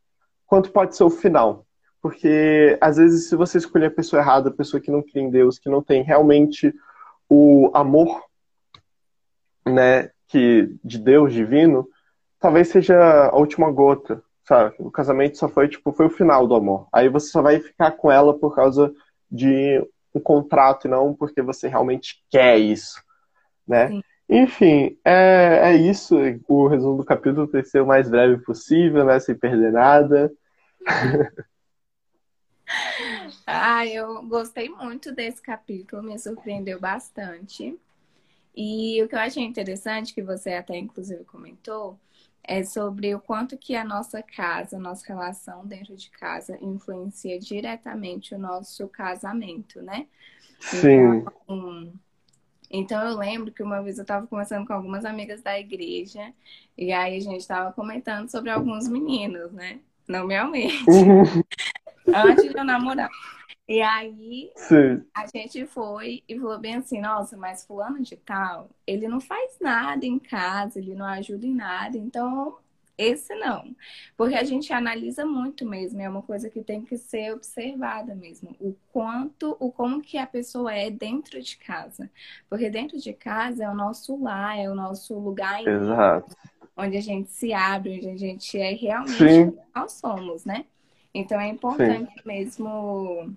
quanto 0.47 0.71
pode 0.71 0.95
ser 0.95 1.05
o 1.05 1.11
final. 1.11 1.66
Porque, 2.07 2.79
às 2.81 2.97
vezes, 2.97 3.29
se 3.29 3.35
você 3.35 3.59
escolher 3.59 3.87
a 3.87 3.91
pessoa 3.91 4.21
errada, 4.23 4.49
a 4.49 4.53
pessoa 4.53 4.81
que 4.81 4.91
não 4.91 5.03
crê 5.03 5.23
em 5.23 5.31
Deus, 5.31 5.59
que 5.59 5.69
não 5.69 5.83
tem 5.83 6.03
realmente 6.03 6.73
o 7.29 7.71
amor, 7.75 8.23
né, 9.67 10.11
que, 10.29 10.77
de 10.85 10.99
Deus 10.99 11.33
divino, 11.33 11.89
talvez 12.39 12.69
seja 12.69 13.29
a 13.29 13.37
última 13.37 13.71
gota, 13.73 14.23
sabe? 14.45 14.77
O 14.79 14.91
casamento 14.91 15.37
só 15.37 15.49
foi, 15.49 15.69
tipo, 15.69 15.93
foi 15.93 16.07
o 16.07 16.11
final 16.11 16.47
do 16.47 16.55
amor. 16.55 16.87
Aí 16.93 17.09
você 17.09 17.29
só 17.29 17.43
vai 17.43 17.59
ficar 17.59 17.93
com 17.93 18.13
ela 18.13 18.39
por 18.39 18.55
causa 18.55 18.93
de 19.29 19.85
um 20.15 20.21
contrato 20.21 20.87
e 20.87 20.91
não 20.91 21.13
porque 21.13 21.43
você 21.43 21.67
realmente 21.67 22.23
quer 22.31 22.57
isso 22.57 23.05
né? 23.67 23.89
Sim. 23.89 24.03
Enfim, 24.29 24.99
é, 25.05 25.73
é 25.73 25.77
isso. 25.77 26.17
O 26.49 26.67
resumo 26.69 26.99
do 26.99 27.05
capítulo 27.05 27.47
tem 27.47 27.63
que 27.63 27.69
ser 27.69 27.81
o 27.81 27.87
mais 27.87 28.09
breve 28.09 28.39
possível, 28.43 29.05
né? 29.05 29.19
Sem 29.19 29.35
perder 29.35 29.73
nada. 29.73 30.33
ah, 33.47 33.87
eu 33.87 34.23
gostei 34.25 34.69
muito 34.69 35.13
desse 35.13 35.41
capítulo, 35.41 36.03
me 36.03 36.19
surpreendeu 36.19 36.81
bastante. 36.81 37.79
E 38.55 39.03
o 39.03 39.09
que 39.09 39.15
eu 39.15 39.19
achei 39.19 39.45
interessante, 39.45 40.15
que 40.15 40.23
você 40.23 40.55
até 40.55 40.77
inclusive 40.77 41.25
comentou, 41.25 41.99
é 42.43 42.65
sobre 42.65 43.15
o 43.15 43.21
quanto 43.21 43.59
que 43.59 43.75
a 43.75 43.85
nossa 43.85 44.23
casa, 44.23 44.79
nossa 44.79 45.05
relação 45.07 45.67
dentro 45.67 45.97
de 45.97 46.11
casa 46.11 46.57
influencia 46.63 47.39
diretamente 47.39 48.35
o 48.35 48.39
nosso 48.39 48.89
casamento, 48.89 49.83
né? 49.83 50.07
Sim. 50.61 51.25
Então, 51.49 51.93
então 52.71 53.09
eu 53.09 53.17
lembro 53.17 53.53
que 53.53 53.63
uma 53.63 53.83
vez 53.83 53.99
eu 53.99 54.03
estava 54.03 54.27
conversando 54.27 54.67
com 54.67 54.73
algumas 54.73 55.05
amigas 55.05 55.43
da 55.43 55.59
igreja 55.59 56.33
e 56.79 56.93
aí 56.93 57.17
a 57.17 57.21
gente 57.21 57.41
estava 57.41 57.73
comentando 57.73 58.29
sobre 58.31 58.51
alguns 58.51 58.89
meninos, 58.89 59.53
né? 59.53 59.81
Não 60.09 60.27
me 60.27 60.37
aumente. 60.37 60.89
Uhum. 60.89 61.25
Antes 62.15 62.51
de 62.51 62.59
eu 62.59 62.65
namorar. 62.65 63.11
E 63.69 63.83
aí 63.83 64.53
Sim. 64.55 65.05
a 65.13 65.27
gente 65.27 65.67
foi 65.67 66.23
e 66.29 66.39
falou 66.39 66.59
bem 66.59 66.77
assim, 66.77 67.01
nossa, 67.01 67.37
mas 67.37 67.67
fulano 67.67 68.01
de 68.01 68.17
tal, 68.17 68.71
ele 68.87 69.09
não 69.09 69.21
faz 69.21 69.57
nada 69.61 70.07
em 70.07 70.21
casa, 70.21 70.79
ele 70.79 70.95
não 70.95 71.07
ajuda 71.07 71.45
em 71.45 71.55
nada, 71.55 71.99
então 71.99 72.59
esse 72.97 73.35
não. 73.35 73.75
Porque 74.17 74.35
a 74.35 74.45
gente 74.45 74.73
analisa 74.73 75.27
muito 75.27 75.67
mesmo, 75.67 76.01
é 76.01 76.09
uma 76.09 76.23
coisa 76.23 76.49
que 76.49 76.63
tem 76.63 76.83
que 76.83 76.97
ser 76.97 77.35
observada 77.35 78.15
mesmo. 78.15 78.57
O 78.61 78.75
quanto, 78.93 79.57
o 79.61 79.71
como 79.71 80.01
que 80.01 80.17
a 80.17 80.27
pessoa 80.27 80.73
é 80.73 80.91
dentro 80.91 81.43
de 81.43 81.57
casa. 81.59 82.11
Porque 82.49 82.71
dentro 82.71 82.99
de 82.99 83.13
casa 83.13 83.65
é 83.65 83.69
o 83.69 83.75
nosso 83.75 84.17
lar, 84.17 84.59
é 84.59 84.71
o 84.71 84.75
nosso 84.75 85.19
lugar 85.19 85.67
Exato. 85.67 86.35
onde 86.77 86.97
a 86.97 87.03
gente 87.03 87.31
se 87.31 87.53
abre, 87.53 87.99
onde 87.99 88.09
a 88.09 88.17
gente 88.17 88.59
é 88.59 88.73
realmente 88.73 89.19
Sim. 89.19 89.59
nós 89.75 89.93
somos, 89.93 90.45
né? 90.45 90.65
Então 91.17 91.41
é 91.41 91.49
importante 91.49 92.13
Sim. 92.13 92.23
mesmo 92.25 93.37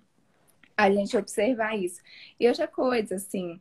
a 0.75 0.89
gente 0.91 1.17
observar 1.17 1.77
isso. 1.77 2.01
E 2.39 2.47
outra 2.47 2.67
coisa, 2.67 3.15
assim, 3.15 3.59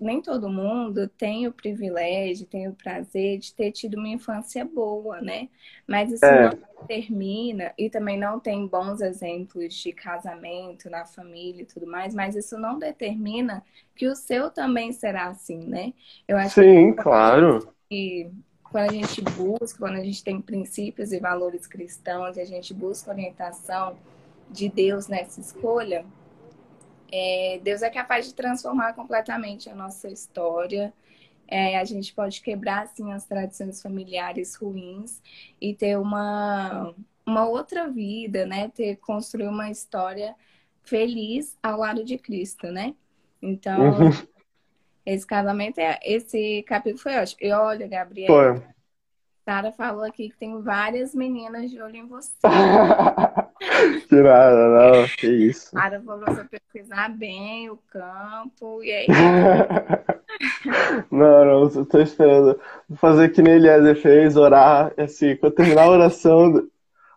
nem 0.00 0.20
todo 0.20 0.48
mundo 0.50 1.08
tem 1.08 1.46
o 1.46 1.52
privilégio, 1.52 2.46
tem 2.46 2.68
o 2.68 2.74
prazer 2.74 3.38
de 3.38 3.54
ter 3.54 3.70
tido 3.70 3.96
uma 3.96 4.08
infância 4.08 4.64
boa, 4.64 5.20
né? 5.20 5.48
Mas 5.86 6.12
isso 6.12 6.24
é. 6.24 6.50
não 6.50 6.86
termina, 6.86 7.72
e 7.78 7.88
também 7.88 8.18
não 8.18 8.40
tem 8.40 8.66
bons 8.66 9.00
exemplos 9.00 9.74
de 9.74 9.92
casamento 9.92 10.90
na 10.90 11.04
família 11.04 11.62
e 11.62 11.66
tudo 11.66 11.86
mais, 11.86 12.14
mas 12.14 12.34
isso 12.34 12.58
não 12.58 12.78
determina 12.78 13.64
que 13.94 14.06
o 14.08 14.16
seu 14.16 14.50
também 14.50 14.92
será 14.92 15.28
assim, 15.28 15.58
né? 15.58 15.92
Eu 16.26 16.36
acho 16.36 16.60
Sim, 16.60 16.92
que 16.92 17.02
claro. 17.02 17.72
E 17.90 18.30
quando 18.70 18.90
a 18.90 18.92
gente 18.92 19.20
busca, 19.22 19.78
quando 19.78 19.96
a 19.96 20.04
gente 20.04 20.22
tem 20.22 20.40
princípios 20.40 21.12
e 21.12 21.18
valores 21.18 21.66
cristãos, 21.66 22.36
e 22.36 22.40
a 22.40 22.44
gente 22.44 22.74
busca 22.74 23.10
orientação 23.10 23.96
de 24.50 24.68
Deus 24.68 25.08
nessa 25.08 25.40
escolha, 25.40 26.04
é, 27.10 27.60
Deus 27.62 27.82
é 27.82 27.90
capaz 27.90 28.26
de 28.26 28.34
transformar 28.34 28.92
completamente 28.92 29.70
a 29.70 29.74
nossa 29.74 30.08
história. 30.08 30.92
É, 31.46 31.78
a 31.78 31.84
gente 31.84 32.12
pode 32.12 32.42
quebrar 32.42 32.82
assim 32.82 33.10
as 33.12 33.24
tradições 33.24 33.80
familiares 33.80 34.54
ruins 34.54 35.22
e 35.58 35.74
ter 35.74 35.98
uma, 35.98 36.94
uma 37.24 37.46
outra 37.48 37.88
vida, 37.88 38.44
né? 38.44 38.70
Ter 38.74 38.96
construir 38.96 39.48
uma 39.48 39.70
história 39.70 40.34
feliz 40.82 41.56
ao 41.62 41.78
lado 41.78 42.04
de 42.04 42.18
Cristo, 42.18 42.66
né? 42.66 42.94
Então, 43.40 44.00
uhum. 44.00 44.10
Esse 45.08 45.26
casamento 45.26 45.78
é 45.78 45.98
esse 46.02 46.62
capítulo 46.64 47.02
foi 47.02 47.16
ótimo. 47.16 47.38
E 47.40 47.52
olha, 47.52 47.88
Gabriel, 47.88 48.26
foi. 48.26 48.62
Sara 49.42 49.72
falou 49.72 50.04
aqui 50.04 50.28
que 50.28 50.36
tem 50.36 50.60
várias 50.60 51.14
meninas 51.14 51.70
de 51.70 51.80
olho 51.80 51.96
em 51.96 52.06
você. 52.06 52.30
que 54.06 54.16
nada, 54.16 54.68
não, 54.68 55.08
que 55.16 55.26
isso. 55.26 55.70
Sara 55.70 56.02
falou 56.02 56.22
pra 56.22 56.34
você 56.34 56.44
pesquisar 56.44 57.08
bem 57.08 57.70
o 57.70 57.78
campo, 57.90 58.84
e 58.84 58.92
aí. 58.92 59.06
não, 61.10 61.44
não, 61.46 61.70
eu 61.70 61.86
tô 61.86 61.98
esperando 61.98 62.60
fazer 62.96 63.30
que 63.30 63.40
nem 63.40 63.54
Eliezer 63.54 63.96
fez, 64.02 64.36
orar, 64.36 64.92
assim, 64.98 65.34
quando 65.36 65.54
terminar 65.54 65.84
a 65.84 65.90
oração, 65.90 66.68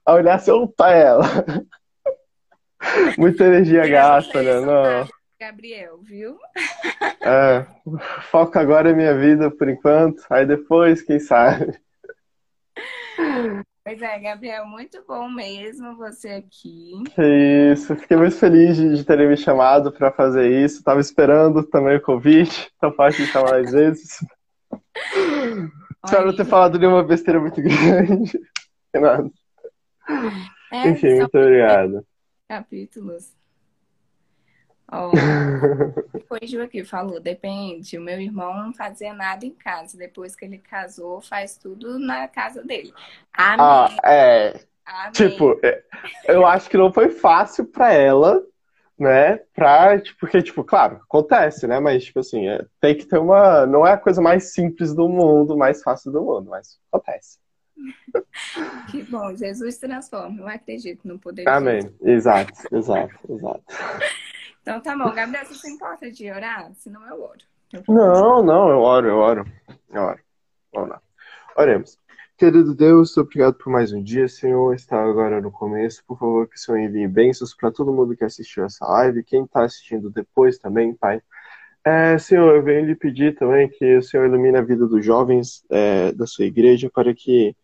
a 0.05 0.13
olhar 0.13 0.39
se 0.39 0.49
eu 0.49 0.65
tá 0.67 0.89
ela. 0.89 1.25
Muita 3.17 3.43
energia 3.43 3.85
gasta, 3.85 4.41
né? 4.41 4.61
Não. 4.61 5.20
Gabriel, 5.41 5.97
viu? 6.03 6.37
É, 7.19 7.65
foco 8.29 8.59
agora 8.59 8.91
é 8.91 8.93
minha 8.93 9.17
vida 9.17 9.49
por 9.49 9.67
enquanto, 9.67 10.23
aí 10.29 10.45
depois, 10.45 11.01
quem 11.01 11.19
sabe. 11.19 11.81
Pois 13.83 13.99
é, 13.99 14.19
Gabriel, 14.19 14.67
muito 14.67 15.03
bom 15.07 15.27
mesmo 15.27 15.97
você 15.97 16.29
aqui. 16.29 16.93
Isso, 17.73 17.95
fiquei 17.95 18.17
muito 18.17 18.35
feliz 18.35 18.77
de, 18.77 18.95
de 18.95 19.03
terem 19.03 19.27
me 19.27 19.35
chamado 19.35 19.91
para 19.91 20.11
fazer 20.11 20.63
isso. 20.63 20.77
Estava 20.77 20.99
esperando 20.99 21.63
também 21.63 21.97
o 21.97 22.01
convite, 22.01 22.71
tão 22.79 22.93
fácil 22.93 23.25
de 23.25 23.31
chamar 23.31 23.61
às 23.61 23.71
vezes. 23.71 24.23
Espero 26.05 26.27
não 26.27 26.35
ter 26.35 26.45
falado 26.45 26.77
nenhuma 26.77 27.03
besteira 27.03 27.39
muito 27.39 27.59
grande. 27.59 28.39
Nada. 28.93 29.31
É, 30.71 30.87
Enfim, 30.87 31.15
muito 31.15 31.35
obrigado. 31.35 32.05
Capítulos. 32.47 33.40
Oh, 34.91 35.11
corrigiu 36.27 36.61
aqui, 36.61 36.83
falou, 36.83 37.19
depende. 37.19 37.97
O 37.97 38.01
meu 38.01 38.19
irmão 38.19 38.53
não 38.53 38.73
fazia 38.73 39.13
nada 39.13 39.45
em 39.45 39.51
casa. 39.51 39.97
Depois 39.97 40.35
que 40.35 40.43
ele 40.43 40.57
casou, 40.57 41.21
faz 41.21 41.55
tudo 41.55 41.97
na 41.97 42.27
casa 42.27 42.61
dele. 42.61 42.93
Amém. 43.33 43.57
Ah, 43.59 43.97
é. 44.03 44.59
Amém. 44.85 45.11
Tipo, 45.13 45.57
é, 45.63 45.81
eu 46.27 46.45
acho 46.45 46.69
que 46.69 46.77
não 46.77 46.91
foi 46.91 47.09
fácil 47.09 47.65
para 47.65 47.93
ela, 47.93 48.43
né? 48.99 49.37
Pra, 49.53 49.99
tipo, 50.01 50.19
porque, 50.19 50.41
tipo, 50.41 50.63
claro, 50.63 50.97
acontece, 50.97 51.65
né? 51.67 51.79
Mas, 51.79 52.03
tipo 52.03 52.19
assim, 52.19 52.49
é, 52.49 52.65
tem 52.81 52.97
que 52.97 53.05
ter 53.05 53.17
uma. 53.17 53.65
Não 53.65 53.87
é 53.87 53.93
a 53.93 53.97
coisa 53.97 54.21
mais 54.21 54.53
simples 54.53 54.93
do 54.93 55.07
mundo, 55.07 55.57
mais 55.57 55.81
fácil 55.81 56.11
do 56.11 56.21
mundo, 56.21 56.49
mas 56.49 56.77
acontece. 56.91 57.39
Que 58.91 59.03
bom, 59.03 59.33
Jesus 59.35 59.77
transforma, 59.77 60.41
eu 60.41 60.47
acredito 60.47 61.07
no 61.07 61.17
poder 61.17 61.47
Amém. 61.47 61.79
de 61.79 62.11
Exato, 62.11 62.51
exato, 62.71 63.15
exato. 63.29 63.63
Então 64.61 64.79
tá 64.79 64.95
bom, 64.95 65.11
Gabriel, 65.11 65.45
você 65.45 65.55
se 65.55 65.71
importa 65.71 66.11
de 66.11 66.31
orar? 66.31 66.71
Senão 66.75 67.05
eu 67.07 67.21
oro. 67.21 67.39
Não, 67.87 68.43
não, 68.43 68.69
eu 68.69 68.79
oro, 68.79 69.07
eu 69.07 69.17
oro. 69.17 69.45
Eu 69.89 70.01
oro. 70.01 70.19
Vamos 70.73 70.89
lá. 70.89 71.01
Oremos. 71.57 71.97
Querido 72.37 72.73
Deus, 72.75 73.15
obrigado 73.17 73.55
por 73.55 73.71
mais 73.71 73.91
um 73.91 74.01
dia, 74.01 74.27
Senhor. 74.27 74.73
Está 74.73 75.03
agora 75.03 75.41
no 75.41 75.51
começo. 75.51 76.03
Por 76.05 76.17
favor, 76.17 76.47
que 76.47 76.55
o 76.55 76.59
Senhor 76.59 76.79
envie 76.79 77.07
bênçãos 77.07 77.55
para 77.55 77.71
todo 77.71 77.93
mundo 77.93 78.15
que 78.15 78.23
assistiu 78.23 78.65
essa 78.65 78.85
live, 78.85 79.23
quem 79.23 79.43
está 79.43 79.63
assistindo 79.63 80.09
depois 80.09 80.57
também, 80.57 80.93
Pai. 80.93 81.21
É, 81.85 82.17
Senhor, 82.17 82.55
eu 82.55 82.63
venho 82.63 82.85
lhe 82.85 82.95
pedir 82.95 83.35
também 83.35 83.67
que 83.67 83.97
o 83.97 84.03
Senhor 84.03 84.25
ilumine 84.25 84.57
a 84.57 84.61
vida 84.61 84.87
dos 84.87 85.03
jovens 85.03 85.63
é, 85.69 86.11
da 86.11 86.27
sua 86.27 86.45
igreja 86.45 86.89
para 86.93 87.13
que 87.13 87.55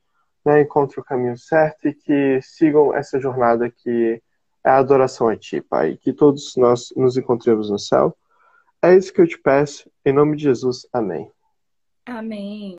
né, 0.46 0.62
encontrem 0.62 1.02
o 1.02 1.06
caminho 1.06 1.38
certo 1.38 1.88
e 1.88 1.94
que 1.94 2.40
sigam 2.42 2.96
essa 2.96 3.20
jornada 3.20 3.70
que 3.70 4.22
a 4.67 4.77
adoração 4.77 5.27
a 5.30 5.36
Ti, 5.36 5.62
Pai. 5.62 5.97
Que 5.97 6.13
todos 6.13 6.56
nós 6.56 6.93
nos 6.95 7.17
encontremos 7.17 7.69
no 7.69 7.80
céu. 7.80 8.15
É 8.82 8.95
isso 8.95 9.12
que 9.12 9.21
eu 9.21 9.27
te 9.27 9.38
peço. 9.38 9.89
Em 10.06 10.13
nome 10.13 10.38
de 10.38 10.43
Jesus. 10.43 10.88
Amém. 10.93 11.32
Amém. 12.06 12.77